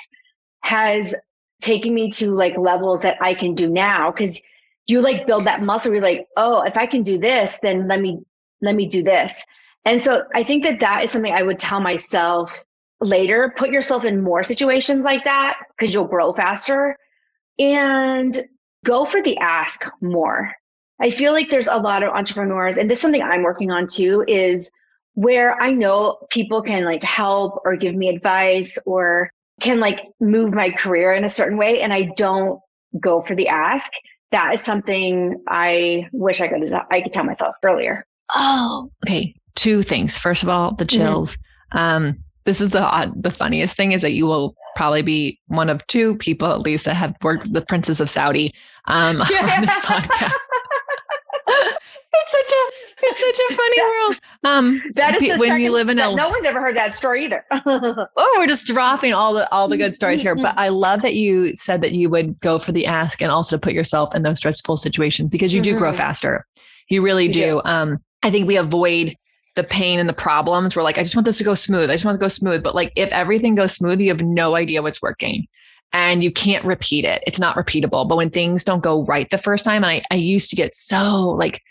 [0.63, 1.15] has
[1.63, 4.13] taken me to like levels that I can do now.
[4.13, 4.39] Cause
[4.87, 5.93] you like build that muscle.
[5.93, 8.19] You're like, oh, if I can do this, then let me,
[8.61, 9.43] let me do this.
[9.85, 12.53] And so I think that that is something I would tell myself
[13.01, 13.55] later.
[13.59, 16.97] Put yourself in more situations like that because you'll grow faster
[17.59, 18.47] and
[18.85, 20.53] go for the ask more.
[21.01, 23.87] I feel like there's a lot of entrepreneurs, and this is something I'm working on
[23.87, 24.71] too, is
[25.15, 29.31] where I know people can like help or give me advice or
[29.61, 31.81] can like move my career in a certain way.
[31.81, 32.61] And I don't
[33.01, 33.91] go for the ask.
[34.33, 38.05] That is something I wish I could I could tell myself earlier.
[38.35, 39.35] Oh, okay.
[39.55, 40.19] Two things.
[40.19, 40.99] First of all, the mm-hmm.
[40.99, 41.37] chills.
[41.73, 41.79] Mm-hmm.
[41.79, 45.69] Um, this is the odd, the funniest thing is that you will probably be one
[45.69, 48.55] of two people at least that have worked with the Princess of Saudi
[48.87, 49.57] um, yeah.
[49.57, 50.33] on this podcast.
[51.49, 54.17] it's such a it's such a funny world.
[54.45, 57.45] Um, that is when you live in a no one's ever heard that story either.
[57.67, 60.35] oh, we're just dropping all the all the good stories here.
[60.35, 63.59] But I love that you said that you would go for the ask and also
[63.59, 65.75] put yourself in those stressful situations because you mm-hmm.
[65.75, 65.99] do grow mm-hmm.
[65.99, 66.47] faster.
[66.89, 67.41] You really do.
[67.41, 67.63] do.
[67.65, 69.15] Um, I think we avoid
[69.57, 70.77] the pain and the problems.
[70.77, 71.91] We're like, I just want this to go smooth.
[71.91, 72.63] I just want to go smooth.
[72.63, 75.47] But like, if everything goes smooth, you have no idea what's working
[75.93, 77.23] and you can't repeat it.
[77.27, 78.09] It's not repeatable.
[78.09, 80.75] But when things don't go right the first time, and I, I used to get
[80.75, 81.63] so like,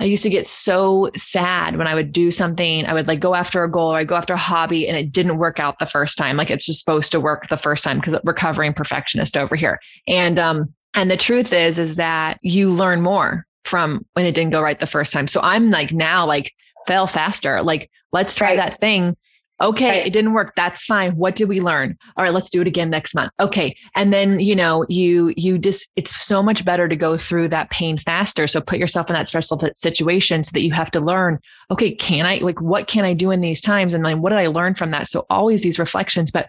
[0.00, 2.84] I used to get so sad when I would do something.
[2.84, 5.10] I would like go after a goal or I go after a hobby and it
[5.10, 6.36] didn't work out the first time.
[6.36, 9.80] Like it's just supposed to work the first time because recovering perfectionist over here.
[10.06, 14.52] And um, and the truth is, is that you learn more from when it didn't
[14.52, 15.26] go right the first time.
[15.26, 16.52] So I'm like now like
[16.88, 17.62] fail faster.
[17.62, 18.56] Like let's try right.
[18.56, 19.16] that thing
[19.60, 20.06] Okay, right.
[20.06, 20.52] it didn't work.
[20.54, 21.16] That's fine.
[21.16, 21.98] What did we learn?
[22.16, 23.32] All right, let's do it again next month.
[23.40, 23.76] Okay.
[23.96, 27.70] And then, you know, you you just it's so much better to go through that
[27.70, 28.46] pain faster.
[28.46, 31.40] So put yourself in that stressful situation so that you have to learn,
[31.72, 34.38] okay, can I like what can I do in these times and then what did
[34.38, 35.08] I learn from that?
[35.08, 36.48] So always these reflections, but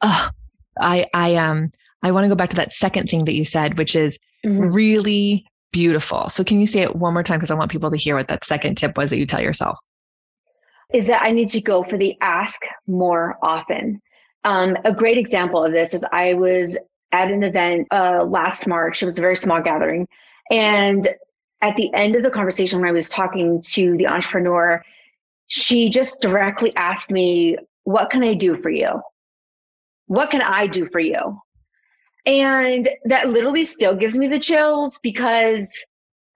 [0.00, 0.30] uh
[0.80, 1.70] I I um
[2.02, 4.72] I want to go back to that second thing that you said, which is mm-hmm.
[4.72, 5.44] really
[5.76, 6.30] beautiful.
[6.30, 8.28] So can you say it one more time because I want people to hear what
[8.28, 9.78] that second tip was that you tell yourself?
[10.92, 14.00] is that I need to go for the ask more often.
[14.44, 16.78] Um, a great example of this is I was
[17.12, 19.02] at an event uh, last March.
[19.02, 20.06] It was a very small gathering.
[20.50, 21.08] And
[21.60, 24.82] at the end of the conversation, when I was talking to the entrepreneur,
[25.48, 29.00] she just directly asked me, What can I do for you?
[30.06, 31.40] What can I do for you?
[32.26, 35.72] And that literally still gives me the chills because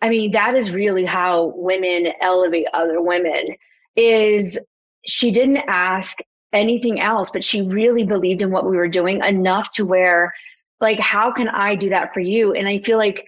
[0.03, 3.49] I mean, that is really how women elevate other women
[3.97, 4.59] is
[5.07, 6.19] she didn't ask
[6.53, 10.33] anything else, but she really believed in what we were doing enough to where,
[10.81, 12.55] like, how can I do that for you?
[12.55, 13.27] And I feel like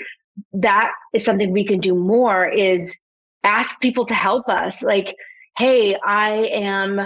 [0.55, 2.97] that is something we can do more is
[3.45, 4.83] ask people to help us.
[4.83, 5.15] Like,
[5.59, 7.01] hey, I am,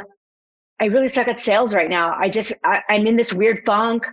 [0.80, 2.14] I really suck at sales right now.
[2.16, 4.06] I just, I, I'm in this weird funk.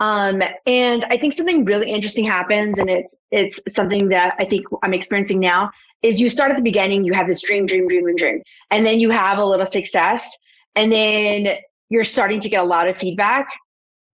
[0.00, 4.66] Um, and I think something really interesting happens, and it's it's something that I think
[4.82, 5.70] I'm experiencing now
[6.02, 8.84] is you start at the beginning, you have this dream, dream, dream, dream, dream, and
[8.84, 10.36] then you have a little success,
[10.74, 11.56] and then
[11.88, 13.48] you're starting to get a lot of feedback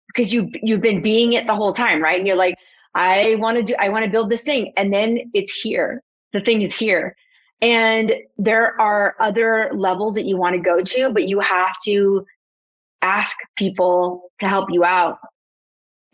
[0.09, 2.19] because you you've been being it the whole time, right?
[2.19, 2.57] And you're like,
[2.95, 6.03] I want to do, I want to build this thing, and then it's here.
[6.33, 7.15] The thing is here,
[7.61, 12.27] and there are other levels that you want to go to, but you have to
[13.03, 15.19] ask people to help you out,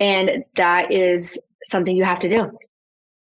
[0.00, 2.50] and that is something you have to do.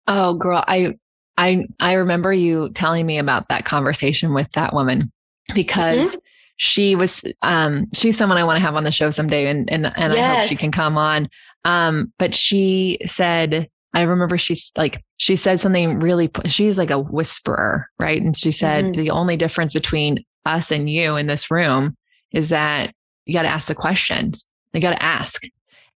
[0.07, 0.95] Oh, girl, I
[1.37, 5.09] I I remember you telling me about that conversation with that woman
[5.53, 6.19] because mm-hmm.
[6.57, 9.85] she was um she's someone I want to have on the show someday and and
[9.85, 10.19] and yes.
[10.19, 11.29] I hope she can come on.
[11.65, 16.99] Um but she said I remember she's like she said something really she's like a
[16.99, 18.21] whisperer, right?
[18.21, 19.01] And she said mm-hmm.
[19.01, 21.95] the only difference between us and you in this room
[22.31, 22.93] is that
[23.25, 24.47] you got to ask the questions.
[24.73, 25.43] You got to ask.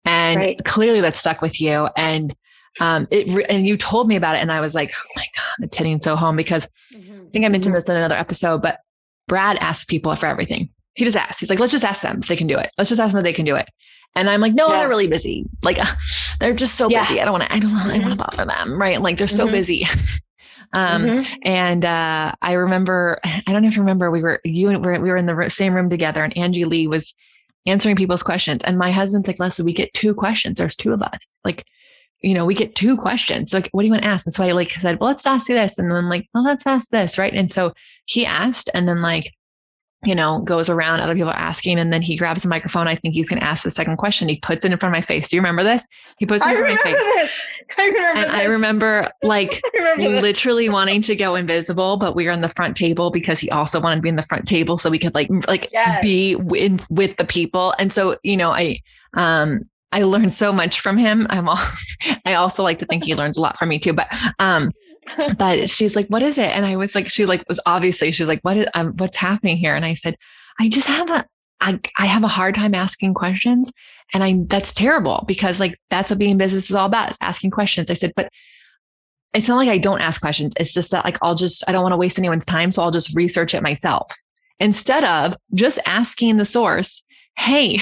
[0.06, 0.60] And right.
[0.66, 2.36] clearly that stuck with you and
[2.80, 5.26] um, it re- and you told me about it, and I was like, oh my
[5.36, 7.26] god, it's hitting so home because mm-hmm.
[7.28, 7.80] I think I mentioned mm-hmm.
[7.80, 8.80] this in another episode, but
[9.28, 10.70] Brad asks people for everything.
[10.96, 11.40] He just asks.
[11.40, 12.72] He's like, let's just ask them if they can do it.
[12.78, 13.70] Let's just ask them if they can do it.
[14.16, 14.80] And I'm like, no, yeah.
[14.80, 15.46] they're really busy.
[15.64, 15.94] Like, uh,
[16.40, 17.04] they're just so yeah.
[17.04, 17.22] busy.
[17.22, 17.54] I don't want to.
[17.54, 17.72] I don't.
[17.72, 17.90] Mm-hmm.
[17.90, 19.02] I want to bother them, right?
[19.02, 19.54] Like, they're so mm-hmm.
[19.54, 19.86] busy.
[20.74, 21.34] um, mm-hmm.
[21.44, 23.20] and uh, I remember.
[23.24, 24.10] I don't even remember.
[24.10, 27.14] We were you and we were in the same room together, and Angie Lee was
[27.66, 30.58] answering people's questions, and my husband's like, Lesley, we get two questions.
[30.58, 31.38] There's two of us.
[31.44, 31.66] Like,
[32.22, 33.54] you know, we get two questions.
[33.54, 34.26] Like, what do you want to ask?
[34.26, 35.78] And so I like said, well, let's ask you this.
[35.78, 37.18] And then like, well, let's ask this.
[37.18, 37.34] Right.
[37.34, 37.74] And so
[38.06, 39.32] he asked, and then like
[40.06, 42.88] you know, goes around, other people are asking, and then he grabs a microphone.
[42.88, 44.30] I think he's going to ask the second question.
[44.30, 45.30] He puts it in front of my face.
[45.30, 45.86] Do you remember this?
[46.18, 47.02] He puts it in front of my face.
[47.02, 47.32] This.
[47.78, 48.36] I remember and this.
[48.40, 50.22] I remember like I remember this.
[50.22, 53.82] literally wanting to go invisible, but we were on the front table because he also
[53.82, 56.02] wanted to be in the front table so we could like like Yes.
[56.02, 57.74] be with with the people.
[57.78, 58.80] And so, you know, I
[59.16, 59.60] um
[59.92, 61.28] I learned so much from him.
[61.30, 61.60] I'm all,
[62.26, 63.92] I also like to think he learns a lot from me too.
[63.94, 64.08] But
[64.40, 64.72] um
[65.38, 66.50] but she's like, what is it?
[66.50, 69.58] And I was like, she like was obviously, she's like, what is, um, what's happening
[69.58, 69.76] here?
[69.76, 70.16] And I said,
[70.60, 71.26] I just have a,
[71.62, 73.72] I, I have a hard time asking questions.
[74.14, 77.18] And I, that's terrible because like, that's what being in business is all about is
[77.22, 77.90] asking questions.
[77.90, 78.30] I said, but
[79.34, 80.54] it's not like I don't ask questions.
[80.58, 82.72] It's just that like, I'll just, I don't want to waste anyone's time.
[82.72, 84.12] So I'll just research it myself
[84.60, 87.04] instead of just asking the source,
[87.38, 87.80] Hey,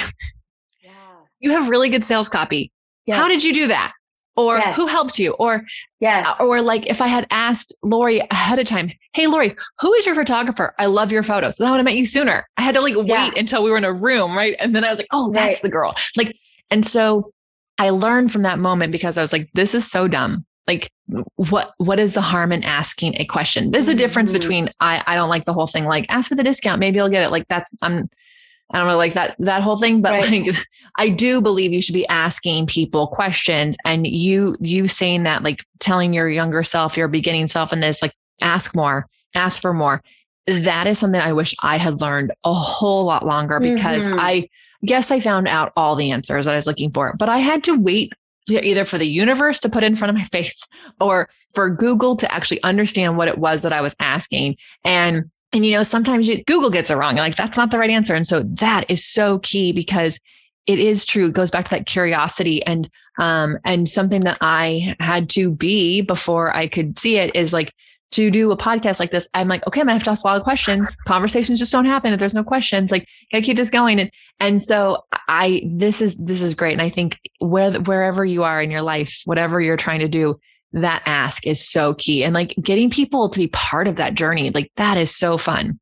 [1.40, 2.72] you have really good sales copy.
[3.06, 3.18] Yes.
[3.18, 3.94] How did you do that?
[4.38, 4.76] Or Yes.
[4.78, 5.32] who helped you?
[5.34, 5.64] Or
[6.00, 6.40] Yes.
[6.40, 10.16] or like if I had asked Lori ahead of time, hey Lori, who is your
[10.16, 10.74] photographer?
[10.80, 11.60] I love your photos.
[11.60, 12.48] and I would have met you sooner.
[12.58, 13.26] I had to like Yeah.
[13.30, 14.56] wait until we were in a room, right?
[14.60, 15.62] And then I was like, oh, that's Right.
[15.64, 15.96] the girl.
[16.16, 16.36] Like,
[16.70, 17.32] and so
[17.80, 20.46] I learned from that moment because I was like, this is so dumb.
[20.68, 20.92] Like,
[21.38, 23.72] what what is the harm in asking a question?
[23.72, 24.34] There's a difference Mhm.
[24.34, 25.86] between I I don't like the whole thing.
[25.86, 27.30] Like, ask for the discount, maybe I'll get it.
[27.32, 28.10] Like that's I'm
[28.74, 30.46] I don't really like that that whole thing, but Right.
[30.46, 30.56] like
[30.98, 35.64] I do believe you should be asking people questions and you you saying that like
[35.80, 40.02] telling your younger self, your beginning self in this, like ask more, ask for more.
[40.48, 44.18] That is something I wish I had learned a whole lot longer because Mhm.
[44.20, 44.50] I
[44.86, 47.64] guess I found out all the answers that I was looking for, but I had
[47.66, 48.14] to wait
[48.50, 50.62] either for the universe to put in front of my face
[51.02, 54.56] or for Google to actually understand what it was that I was asking.
[54.86, 55.26] And
[55.58, 57.16] and you know, sometimes you, Google gets it wrong.
[57.16, 58.14] Like, that's not the right answer.
[58.14, 60.20] And so that is so key because
[60.68, 61.30] it is true.
[61.30, 62.88] It goes back to that curiosity and
[63.20, 67.74] um and something that I had to be before I could see it is like
[68.12, 70.28] to do a podcast like this, I'm like, okay, I'm gonna have to ask a
[70.28, 70.96] lot of questions.
[71.08, 72.92] Conversations just don't happen if there's no questions.
[72.92, 74.00] Like, gotta keep this going.
[74.00, 76.74] And and so I this is this is great.
[76.74, 80.40] And I think where wherever you are in your life, whatever you're trying to do,
[80.74, 82.24] that ask is so key.
[82.24, 85.80] And like getting people to be part of that journey, like that is so fun.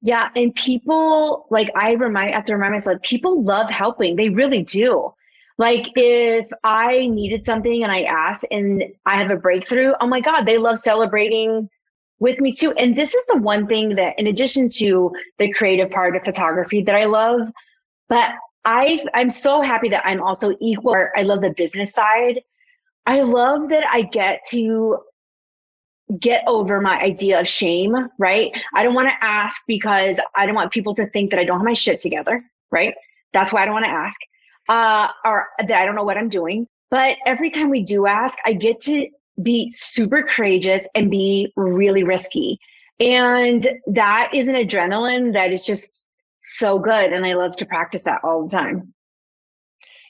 [0.00, 0.28] Yeah.
[0.36, 4.14] And people, like, I remind, have to remind myself, people love helping.
[4.14, 5.12] They really do.
[5.58, 10.20] Like, if I needed something and I asked and I have a breakthrough, oh my
[10.20, 11.68] God, they love celebrating
[12.20, 12.70] with me too.
[12.72, 16.82] And this is the one thing that, in addition to the creative part of photography
[16.82, 17.40] that I love,
[18.08, 18.30] but
[18.64, 20.94] I, I'm so happy that I'm also equal.
[21.16, 22.40] I love the business side.
[23.08, 24.98] I love that I get to
[26.20, 28.52] get over my idea of shame, right?
[28.74, 31.56] I don't want to ask because I don't want people to think that I don't
[31.56, 32.92] have my shit together, right?
[33.32, 34.20] That's why I don't want to ask,
[34.68, 36.66] uh, or that I don't know what I'm doing.
[36.90, 39.08] But every time we do ask, I get to
[39.42, 42.58] be super courageous and be really risky.
[43.00, 46.04] And that is an adrenaline that is just
[46.40, 47.14] so good.
[47.14, 48.92] And I love to practice that all the time.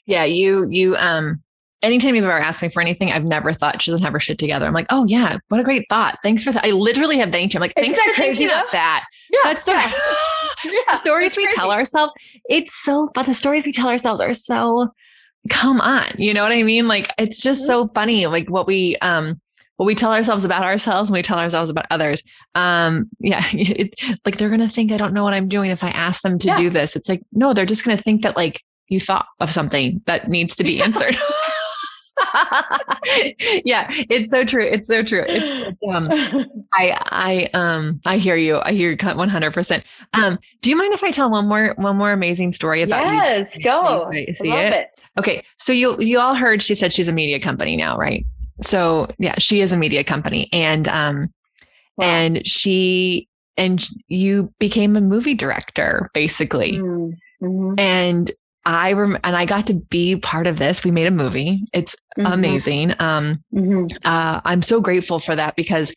[0.05, 1.41] Yeah, you you um
[1.81, 4.37] anytime you've ever asked me for anything, I've never thought she doesn't have her shit
[4.39, 4.65] together.
[4.65, 6.17] I'm like, oh yeah, what a great thought.
[6.23, 6.65] Thanks for that.
[6.65, 7.57] I literally have thanked you.
[7.57, 9.05] I'm like, Isn't thanks that for thinking crazy of that.
[9.31, 9.39] Yeah.
[9.43, 10.95] That's so yeah.
[10.95, 11.55] stories we crazy.
[11.57, 12.13] tell ourselves.
[12.49, 14.89] It's so but the stories we tell ourselves are so
[15.49, 16.11] come on.
[16.17, 16.87] You know what I mean?
[16.87, 18.27] Like it's just so funny.
[18.27, 19.39] Like what we um
[19.77, 22.21] what we tell ourselves about ourselves and we tell ourselves about others.
[22.55, 25.89] Um, yeah, it, like they're gonna think I don't know what I'm doing if I
[25.91, 26.57] ask them to Yeah.
[26.57, 26.97] do this.
[26.97, 30.55] It's like no, they're just gonna think that like you thought of something that needs
[30.57, 31.15] to be answered.
[33.65, 34.65] yeah, it's so true.
[34.65, 35.23] It's so true.
[35.27, 36.09] It's, it's um,
[36.73, 38.59] I I um I hear you.
[38.59, 39.83] I hear you 100%.
[40.13, 43.11] Um, do you mind if I tell one more one more amazing story about you?
[43.11, 44.11] yes, go.
[44.11, 44.73] You see it?
[44.73, 44.87] it.
[45.17, 48.25] Okay, so you you all heard she said she's a media company now, right?
[48.61, 51.33] So yeah, she is a media company, and um,
[51.97, 52.05] Wow.
[52.05, 53.27] and she
[53.57, 58.31] and you became a movie director basically, Mm, mhm, and
[58.65, 60.83] I rem- and I got to be part of this.
[60.83, 61.65] We made a movie.
[61.73, 62.93] It's mhm, amazing.
[62.99, 63.91] Um, mhm.
[64.03, 65.91] uh, I'm so grateful for that because,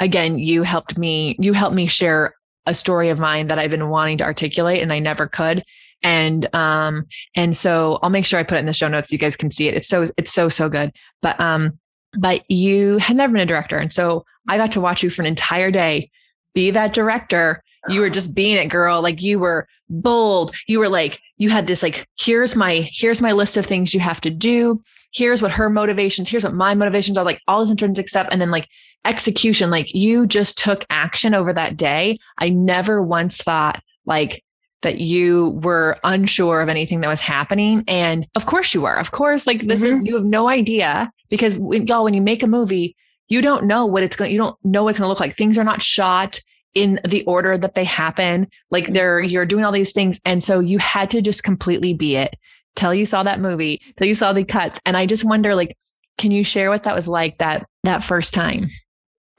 [0.00, 1.36] again, you helped me.
[1.38, 2.34] You helped me share
[2.66, 5.62] a story of mine that I've been wanting to articulate, and I never could.
[6.02, 9.14] And um, and so I'll make sure I put it in the show notes so
[9.14, 9.74] you guys can see it.
[9.74, 10.92] It's so it's so so good.
[11.22, 11.78] But um,
[12.18, 15.22] but you had never been a director, and so I got to watch you for
[15.22, 16.10] an entire day
[16.54, 17.62] be that director.
[17.88, 19.02] You were just being it, girl.
[19.02, 20.54] Like you were bold.
[20.66, 24.00] You were like, you had this like, here's my, here's my list of things you
[24.00, 24.82] have to do.
[25.12, 28.26] Here's what her motivations, here's what my motivations are, like all this intrinsic stuff.
[28.30, 28.68] And then like
[29.04, 32.18] execution, like you just took action over that day.
[32.38, 34.44] I never once thought like
[34.82, 37.82] that you were unsure of anything that was happening.
[37.88, 38.94] And of course you were.
[38.94, 40.06] Of course, like this is, mm-hmm.
[40.06, 42.94] you have no idea because when, y'all, when you make a movie,
[43.28, 45.36] you don't know what it's going, you don't know what it's going to look like.
[45.36, 46.40] Things are not shot
[46.76, 48.46] in the order that they happen.
[48.70, 50.20] Like they're, you're doing all these things.
[50.24, 52.36] And so you had to just completely be it
[52.76, 54.78] till you saw that movie, till you saw the cuts.
[54.84, 55.76] And I just wonder, like,
[56.18, 58.68] can you share what that was like that, that first time?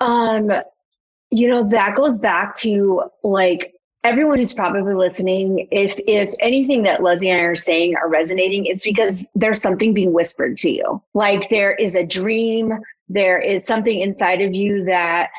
[0.01, 0.51] Um,
[1.29, 3.73] you know, that goes back to like
[4.03, 8.65] everyone who's probably listening, if if anything that Lesley and I are saying are resonating,
[8.65, 11.01] it's because there's something being whispered to you.
[11.13, 12.73] Like there is a dream,
[13.09, 15.29] there is something inside of you that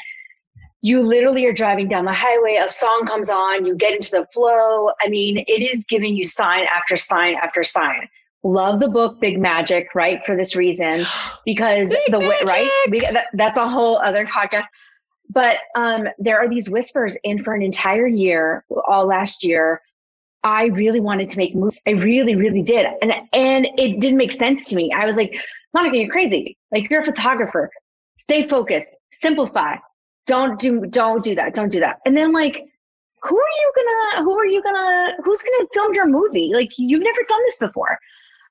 [0.80, 4.26] you literally are driving down the highway, a song comes on, you get into the
[4.32, 4.90] flow.
[5.04, 8.08] I mean, it is giving you sign after sign after sign.
[8.44, 10.24] Love the book Big Magic, right?
[10.24, 11.04] For this reason,
[11.44, 12.48] because Big the Magic!
[12.48, 14.66] right, we, that, that's a whole other podcast.
[15.30, 19.82] But um, there are these whispers, and for an entire year, all last year,
[20.44, 21.78] I really wanted to make movies.
[21.86, 24.90] I really, really did, and and it didn't make sense to me.
[24.92, 25.34] I was like,
[25.74, 26.56] Monica, you're crazy.
[26.72, 27.68] Like you're a photographer.
[28.16, 28.96] Stay focused.
[29.10, 29.76] Simplify.
[30.28, 31.54] Don't do don't do that.
[31.54, 31.96] Don't do that.
[32.06, 32.62] And then like,
[33.22, 34.24] who are you gonna?
[34.24, 35.14] Who are you gonna?
[35.24, 36.52] Who's gonna film your movie?
[36.54, 37.98] Like you've never done this before.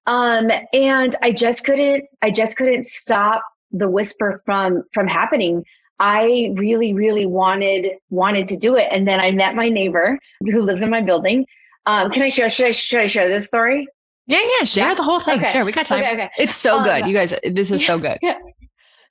[0.08, 2.04] Um, and I just couldn't.
[2.22, 5.64] I just couldn't stop the whisper from from happening.
[6.00, 10.62] I really, really wanted wanted to do it, and then I met my neighbor who
[10.62, 11.46] lives in my building.
[11.86, 12.50] Um, can I share?
[12.50, 13.88] Should I should I share this story?
[14.28, 14.66] Yeah, yeah.
[14.66, 14.96] Share Yeah?
[14.96, 15.40] the whole thing.
[15.40, 15.52] Okay.
[15.54, 16.00] Sure, we got time.
[16.00, 16.30] Okay, okay.
[16.38, 17.08] It's so Um, good.
[17.08, 18.18] You guys, this is so good.
[18.22, 18.38] yeah.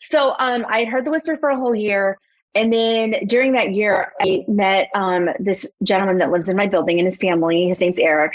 [0.02, 2.18] So um, I had heard the whisper for a whole year.
[2.56, 6.98] And then during that year, I met um, this gentleman that lives in my building
[6.98, 7.68] and his family.
[7.68, 8.32] His name's Eric.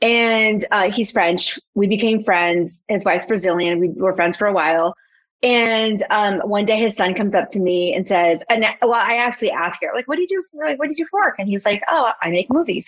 [0.00, 1.58] And uh, he's French.
[1.74, 2.82] We became friends.
[2.88, 3.78] His wife's Brazilian.
[3.78, 4.94] We were friends for a while.
[5.42, 9.16] And um, one day his son comes up to me and says, and well, I
[9.16, 11.20] actually asked her, like, what do you do for, like, what do you do for
[11.20, 11.36] work?
[11.38, 12.86] And he's like, oh, I make movies.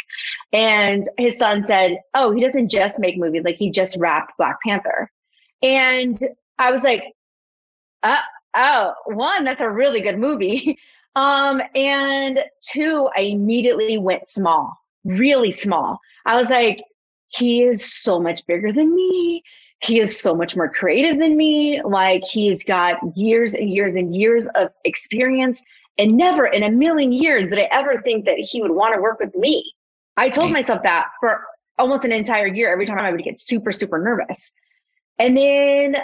[0.53, 3.43] And his son said, oh, he doesn't just make movies.
[3.45, 5.11] Like he just wrapped Black Panther.
[5.63, 6.19] And
[6.59, 7.05] I was like,
[8.03, 8.23] uh,
[8.55, 10.79] oh, one, that's a really good movie.
[11.17, 15.99] Um, and two, I immediately went small, really small.
[16.25, 16.85] I was like,
[17.27, 19.43] he is so much bigger than me.
[19.83, 21.81] He is so much more creative than me.
[21.83, 25.63] Like he's got years and years and years of experience.
[25.99, 29.01] And never in a million years did I ever think that he would want to
[29.01, 29.75] work with me.
[30.17, 31.43] I told myself that for
[31.79, 32.71] almost an entire year.
[32.73, 34.51] Every time I would get super, super nervous.
[35.19, 35.97] And then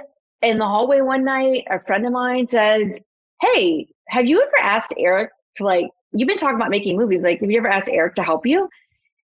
[0.43, 3.01] in the hallway one night, a friend of mine says,
[3.41, 7.25] Hey, have you ever asked Eric to like, you've been talking about making movies.
[7.25, 8.69] Like, have you ever asked Eric to help you?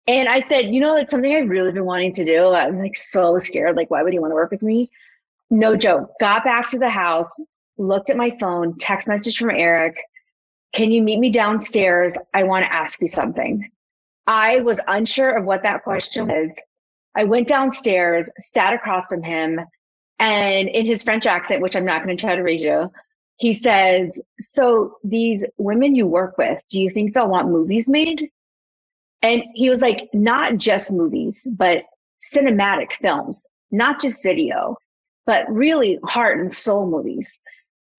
[0.07, 2.47] And I said, you know, it's something I've really been wanting to do.
[2.47, 3.75] I'm like so scared.
[3.75, 4.89] Like, why would he want to work with me?
[5.51, 6.11] No joke.
[6.19, 7.31] Got back to the house,
[7.77, 9.97] looked at my phone, text message from Eric.
[10.73, 12.15] Can you meet me downstairs?
[12.33, 13.69] I want to ask you something.
[14.25, 16.59] I was unsure of what that question was.
[17.15, 19.59] I went downstairs, sat across from him,
[20.19, 22.91] and in his French accent, which I'm not going to try to read you,
[23.37, 28.29] he says, So these women you work with, do you think they'll want movies made?
[29.21, 31.85] And he was like, Not just movies, but
[32.21, 34.77] cinematic films, not just video,
[35.25, 37.39] but really heart and soul movies.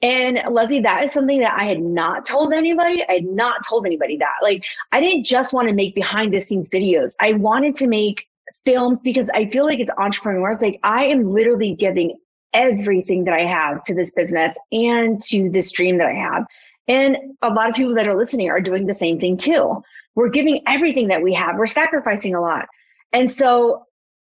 [0.02, 3.04] And Lesley, that is something that I had not told anybody.
[3.06, 4.36] I had not told anybody that.
[4.42, 4.62] Like,
[4.92, 7.14] I didn't just want to make behind the scenes videos.
[7.20, 8.26] I wanted to make
[8.64, 12.16] films because I feel like as entrepreneurs, like I am literally giving
[12.52, 16.46] everything that I have to this business and to this dream that I have.
[16.88, 19.82] And a lot of people that are listening are doing the same thing too.
[20.14, 21.56] We're giving everything that we have.
[21.56, 22.66] We're sacrificing a lot.
[23.12, 23.84] And so,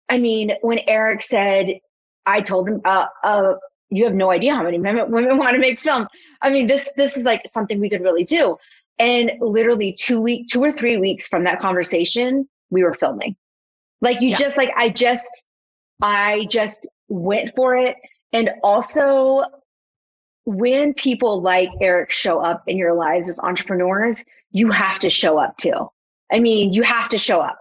[0.09, 1.79] I mean, when Eric said,
[2.25, 3.53] I told him, uh, uh,
[3.89, 6.07] you have no idea how many women, women want to make films.
[6.41, 8.57] I mean, this, this is like something we could really do.
[8.99, 13.35] And literally two week, two or three weeks from that conversation, we were filming.
[14.01, 14.37] Like you Yeah.
[14.37, 15.45] just like, I just,
[16.01, 17.95] I just went for it.
[18.33, 19.43] And also
[20.45, 25.37] when people like Eric show up in your lives as entrepreneurs, you have to show
[25.37, 25.89] up too.
[26.31, 27.59] I mean, you have to show up.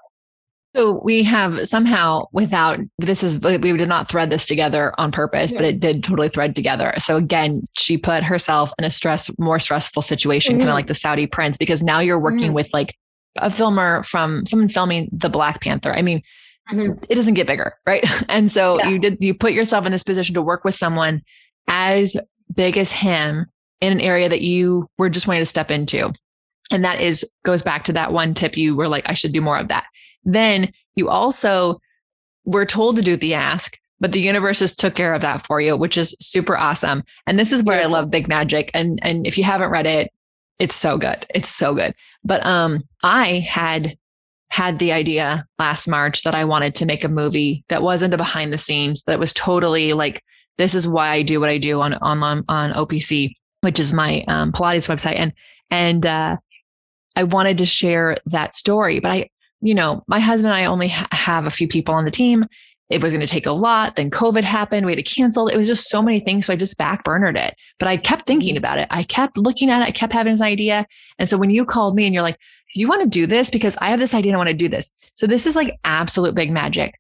[0.77, 5.51] So we have somehow, without this is we did not thread this together on purpose,
[5.51, 6.95] but it did totally thread together.
[6.99, 10.71] So again, she put herself in a stress, more stressful situation, kind Mhm.
[10.71, 12.55] of like the Saudi prince, because now you're working Mhm.
[12.55, 12.95] with like
[13.37, 15.93] a filmer from someone filming the Black Panther.
[15.93, 16.23] I mean,
[16.73, 17.05] Mhm.
[17.09, 18.05] it doesn't get bigger, right?
[18.29, 18.91] And so Yeah.
[18.91, 21.23] you did you put yourself in this position to work with someone
[21.69, 22.17] as
[22.55, 23.47] big as him
[23.81, 26.13] in an area that you were just wanting to step into.
[26.71, 29.41] And that is goes back to that one tip you were like, I should do
[29.41, 29.85] more of that.
[30.25, 31.81] Then you also
[32.45, 35.61] were told to do the ask, but the universe just took care of that for
[35.61, 37.03] you, which is super awesome.
[37.27, 38.71] And this is where I love Big Magic.
[38.75, 40.11] And and if you haven't read it,
[40.61, 41.27] it's so good.
[41.35, 41.95] It's so good.
[42.23, 43.97] But um I had
[44.51, 48.17] had the idea last March that I wanted to make a movie that wasn't a
[48.17, 50.23] behind the scenes, that was totally like,
[50.59, 53.33] this is why I do what I do on on on, OPC,
[53.63, 55.17] which is my um, Pilates website.
[55.17, 55.33] And
[55.71, 56.37] and uh,
[57.17, 59.01] I wanted to share that story.
[59.01, 59.31] But I,
[59.61, 62.45] you know, my husband and I only ha- have a few people on the team.
[62.91, 63.97] It was going to take a lot.
[63.97, 64.85] Then COVID happened.
[64.85, 65.47] We had to cancel.
[65.47, 66.47] It was just so many things.
[66.47, 67.55] So I just backburnered it.
[67.79, 68.89] But I kept thinking about it.
[68.91, 69.87] I kept looking at it.
[69.87, 70.87] I kept having this idea.
[71.19, 72.39] And so when you called me and you're like,
[72.75, 73.49] do you want to do this?
[73.49, 74.91] Because I have this idea and I want to do this.
[75.15, 76.95] So this is like absolute big magic.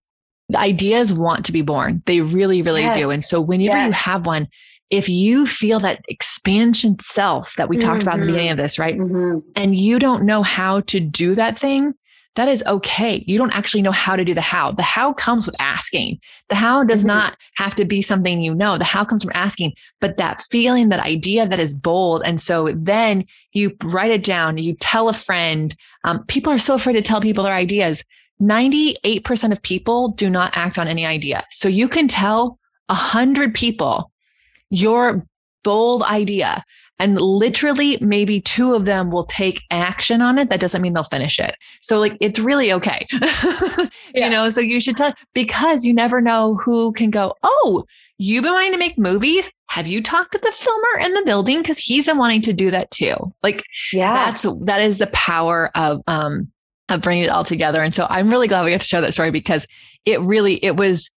[0.49, 2.03] The ideas want to be born.
[2.07, 2.97] They really, really yes.
[2.97, 3.11] do.
[3.11, 3.86] And so whenever yes.
[3.86, 4.49] you have one,
[4.91, 7.88] if you feel that expansion self that we mm-hmm.
[7.88, 8.99] talked about at the beginning of this, right?
[8.99, 9.38] Mm-hmm.
[9.55, 11.95] And you don't know how to do that thing,
[12.37, 13.24] that is okay.
[13.26, 14.72] You don't actually know how to do the how.
[14.72, 16.20] The how comes with asking.
[16.49, 17.09] The how does mm-hmm.
[17.09, 18.78] not have to be something you know.
[18.78, 22.22] The how comes from asking, but that feeling, that idea that is bold.
[22.24, 25.76] And so then you write it down, you tell a friend.
[26.05, 28.05] Um, people are so afraid to tell people their ideas.
[28.41, 31.45] 98% of people do not act on any idea.
[31.51, 32.59] So you can tell
[32.89, 34.11] a hundred people
[34.70, 35.26] your
[35.62, 36.64] bold idea
[37.01, 40.51] and literally maybe two of them will take action on it.
[40.51, 41.57] That doesn't mean they'll finish it.
[41.80, 43.09] So like it's really okay.
[44.12, 44.24] Yeah.
[44.24, 47.84] you know so you should tell because you never know who can go oh
[48.18, 49.51] you've been wanting to make movies.
[49.68, 51.61] Have you talked to the filmer in the building?
[51.61, 53.14] Because he's been wanting to do that too.
[53.42, 54.12] Like yeah.
[54.12, 56.51] that's that is the power of um
[56.88, 57.82] of bringing it all together.
[57.82, 59.66] And so i'm really glad we got to share that story because
[60.05, 61.11] it really it was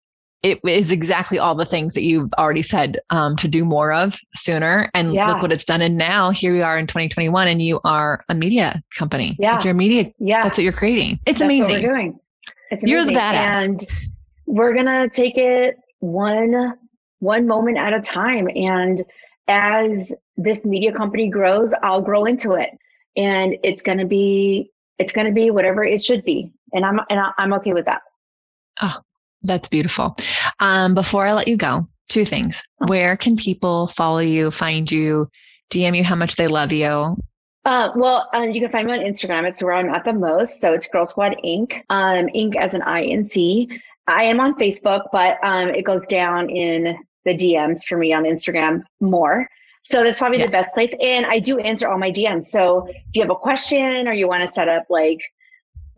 [0.43, 4.19] it is exactly all the things that you've already said um, to do more of
[4.35, 4.91] sooner.
[4.95, 5.29] And yeah.
[5.29, 5.83] look what it's done.
[5.83, 9.37] And now here we are in 2021, and you are a media company.
[9.39, 10.13] Yeah, like you're media.
[10.19, 11.21] Yeah, that's what you're creating.
[11.27, 11.83] It's that's amazing.
[11.83, 12.21] we're doing.
[12.71, 12.89] It's amazing.
[12.89, 13.87] You're the badass, and
[14.47, 16.75] we're gonna take it one
[17.19, 18.49] one moment at a time.
[18.55, 19.05] And
[19.47, 22.71] as this media company grows, I'll grow into it,
[23.17, 27.53] and it's gonna be it's gonna be whatever it should be, and I'm and I'm
[27.55, 28.01] okay with that.
[28.81, 28.97] Oh,
[29.43, 30.17] that's beautiful.
[30.59, 32.63] Um, before I let you go, two things.
[32.81, 32.87] Oh.
[32.87, 35.29] Where can people follow you, find you,
[35.71, 37.17] DM you how much they love you?
[37.65, 39.47] Uh, well, um, you can find me on Instagram.
[39.47, 40.61] It's where I'm at the most.
[40.61, 41.83] So it's Girl Squad Inc.
[41.91, 42.57] Um, Inc.
[42.57, 43.69] as an I N C.
[44.07, 48.25] I am on Facebook, but um, it goes down in the DMs for me on
[48.25, 49.47] Instagram more.
[49.83, 50.47] So that's probably yeah.
[50.47, 50.91] the best place.
[51.01, 52.47] And I do answer all my DMs.
[52.47, 55.21] So if you have a question or you want to set up like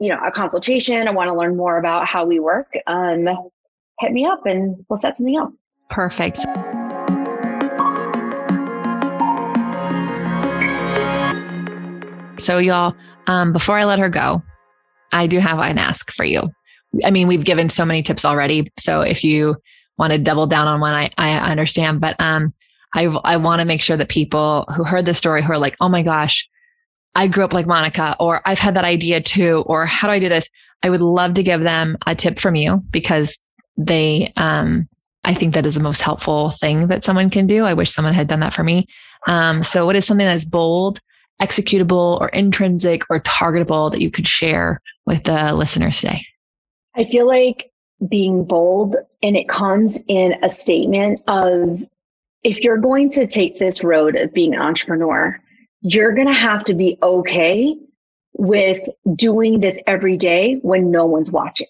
[0.03, 3.29] you know, a consultation, I want to learn more about how we work, um,
[4.01, 5.53] hit me up and we'll set something up.
[5.91, 6.39] Perfect.
[12.41, 12.97] So, y'all,
[13.29, 14.43] um, before I let her go,
[15.13, 16.51] I do have an ask for you.
[17.05, 18.73] I mean, we've given so many tips already.
[18.81, 19.55] So, if you
[19.99, 22.01] want to double down on one, I, I understand.
[22.01, 22.53] But um,
[22.93, 25.77] I, I want to make sure that people who heard the story who are like,
[25.81, 26.49] oh my gosh,
[27.15, 30.19] I grew up like Monica, or I've had that idea too, or how do I
[30.19, 30.49] do this?
[30.83, 33.37] I would love to give them a tip from you because
[33.77, 34.89] they, um,
[35.25, 37.65] I think that is the most helpful thing that someone can do.
[37.65, 38.87] I wish someone had done that for me.
[39.29, 41.01] Um, so, what is something that's bold,
[41.41, 46.25] executable, or intrinsic, or targetable that you could share with the listeners today?
[46.97, 47.71] I feel like
[48.09, 51.85] being bold, and it comes in a statement of
[52.43, 55.41] if you're going to take this road of being an entrepreneur,
[55.83, 57.77] you're going to have to be okay
[58.35, 61.69] with doing this every day when no one's watching.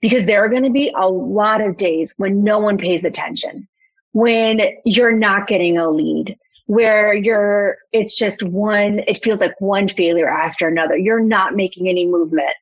[0.00, 3.68] Because there are going to be a lot of days when no one pays attention,
[4.12, 9.88] when you're not getting a lead, where you're, it's just one, it feels like one
[9.88, 10.96] failure after another.
[10.96, 12.54] You're not making any movement.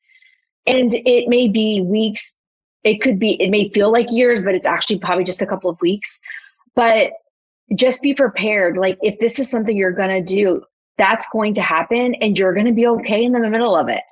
[0.67, 2.37] And it may be weeks.
[2.85, 5.71] It could be, it may feel like years, but it's actually probably just a couple
[5.71, 6.19] of weeks.
[6.75, 7.11] But
[7.75, 8.77] just be prepared.
[8.77, 10.63] Like if this is something you're going to do,
[10.97, 14.03] that's going to happen and you're going to be okay in the middle of it.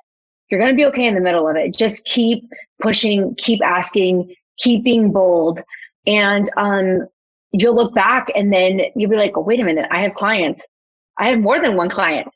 [0.49, 1.75] You're going to be okay in the middle of it.
[1.75, 2.47] Just keep
[2.79, 5.61] pushing, keep asking, keep being bold.
[6.05, 7.07] And, um,
[7.51, 9.85] you'll look back and then you'll be like, oh, wait a minute.
[9.91, 10.65] I have clients.
[11.17, 12.27] I have more than one client.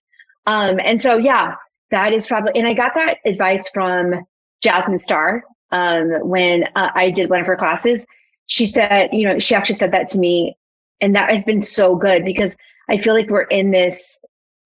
[0.47, 1.55] Um, and so, yeah,
[1.91, 4.25] that is probably, and I got that advice from
[4.61, 8.05] Jasmine Star, um, when uh, I did one of her classes.
[8.47, 10.57] She said, you know, she actually said that to me
[11.01, 12.55] and that has been so good because
[12.89, 14.19] I feel like we're in this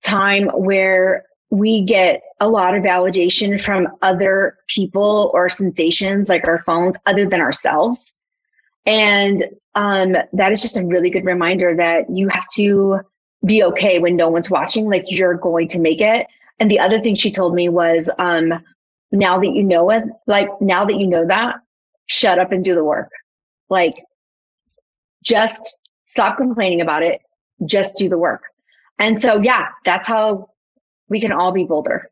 [0.04, 6.62] time where we get a lot of validation from other people or sensations like our
[6.64, 8.12] phones other than ourselves.
[8.86, 13.00] And um, that is just a really good reminder that you have to
[13.46, 16.28] be okay when no one's watching, like you're going to make it.
[16.60, 18.54] And the other thing she told me was, um,
[19.12, 21.56] now that you know it, like now that you know that,
[22.08, 23.10] shut up and do the work.
[23.70, 23.96] Like
[25.24, 25.78] just
[26.16, 27.20] stop complaining about it,
[27.66, 28.44] just do the work.
[29.00, 30.50] And so, yeah, that's how
[31.10, 32.10] we can all be bolder.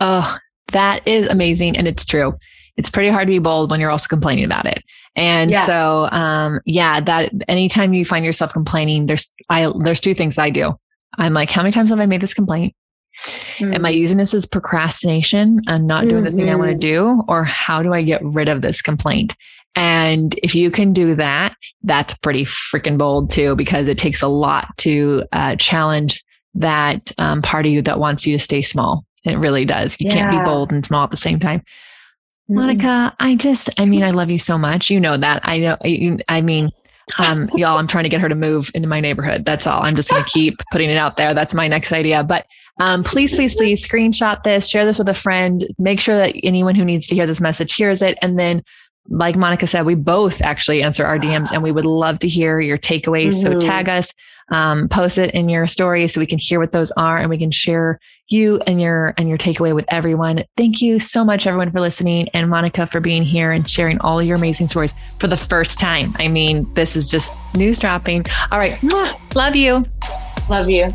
[0.00, 0.36] Oh,
[0.72, 1.74] that is amazing.
[1.74, 2.36] And it's true.
[2.76, 4.84] It's pretty hard to be bold when you're also complaining about it.
[5.16, 5.64] And yeah.
[5.64, 10.50] so, um, yeah, that anytime you find yourself complaining, there's, I, there's two things I
[10.50, 10.78] do.
[11.16, 12.74] I'm like, how many times have I made this complaint?
[13.56, 13.72] Mm-hmm.
[13.72, 16.36] Am I using this as procrastination and not doing mm-hmm.
[16.36, 17.20] the thing I want to mm-hmm.
[17.20, 17.24] do?
[17.28, 19.34] Or how do I get rid of this complaint?
[19.78, 21.54] And if you can do that,
[21.84, 26.24] that's pretty freaking bold too, because it takes a lot to uh, challenge
[26.56, 29.04] that um, part of you that wants you to stay small.
[29.24, 29.96] It really does.
[30.00, 30.14] You yeah.
[30.14, 31.60] can't be bold and small at the same time.
[31.60, 32.54] Mm-hmm.
[32.56, 34.90] Monica, I just, I mean, I love you so much.
[34.90, 35.42] You know that.
[35.44, 35.76] I know,
[36.28, 36.70] I mean,
[37.18, 39.44] um, y'all, I'm trying to get her to move into my neighborhood.
[39.44, 39.80] That's all.
[39.80, 41.34] I'm just going to keep putting it out there.
[41.34, 42.24] That's my next idea.
[42.24, 42.46] But
[42.80, 46.74] um, please, please, please screenshot this, share this with a friend, make sure that anyone
[46.74, 48.18] who needs to hear this message hears it.
[48.22, 48.64] And then
[49.08, 52.60] like Monica said, we both actually answer our DMs and we would love to hear
[52.60, 53.34] your takeaways.
[53.34, 53.60] Mm-hmm.
[53.60, 54.12] So tag us,
[54.50, 57.38] um, post it in your story so we can hear what those are and we
[57.38, 60.44] can share you and your and your takeaway with everyone.
[60.56, 64.22] Thank you so much everyone for listening and Monica for being here and sharing all
[64.22, 66.12] your amazing stories for the first time.
[66.18, 68.26] I mean, this is just news dropping.
[68.50, 68.82] All right.
[69.34, 69.86] Love you.
[70.48, 70.94] Love you.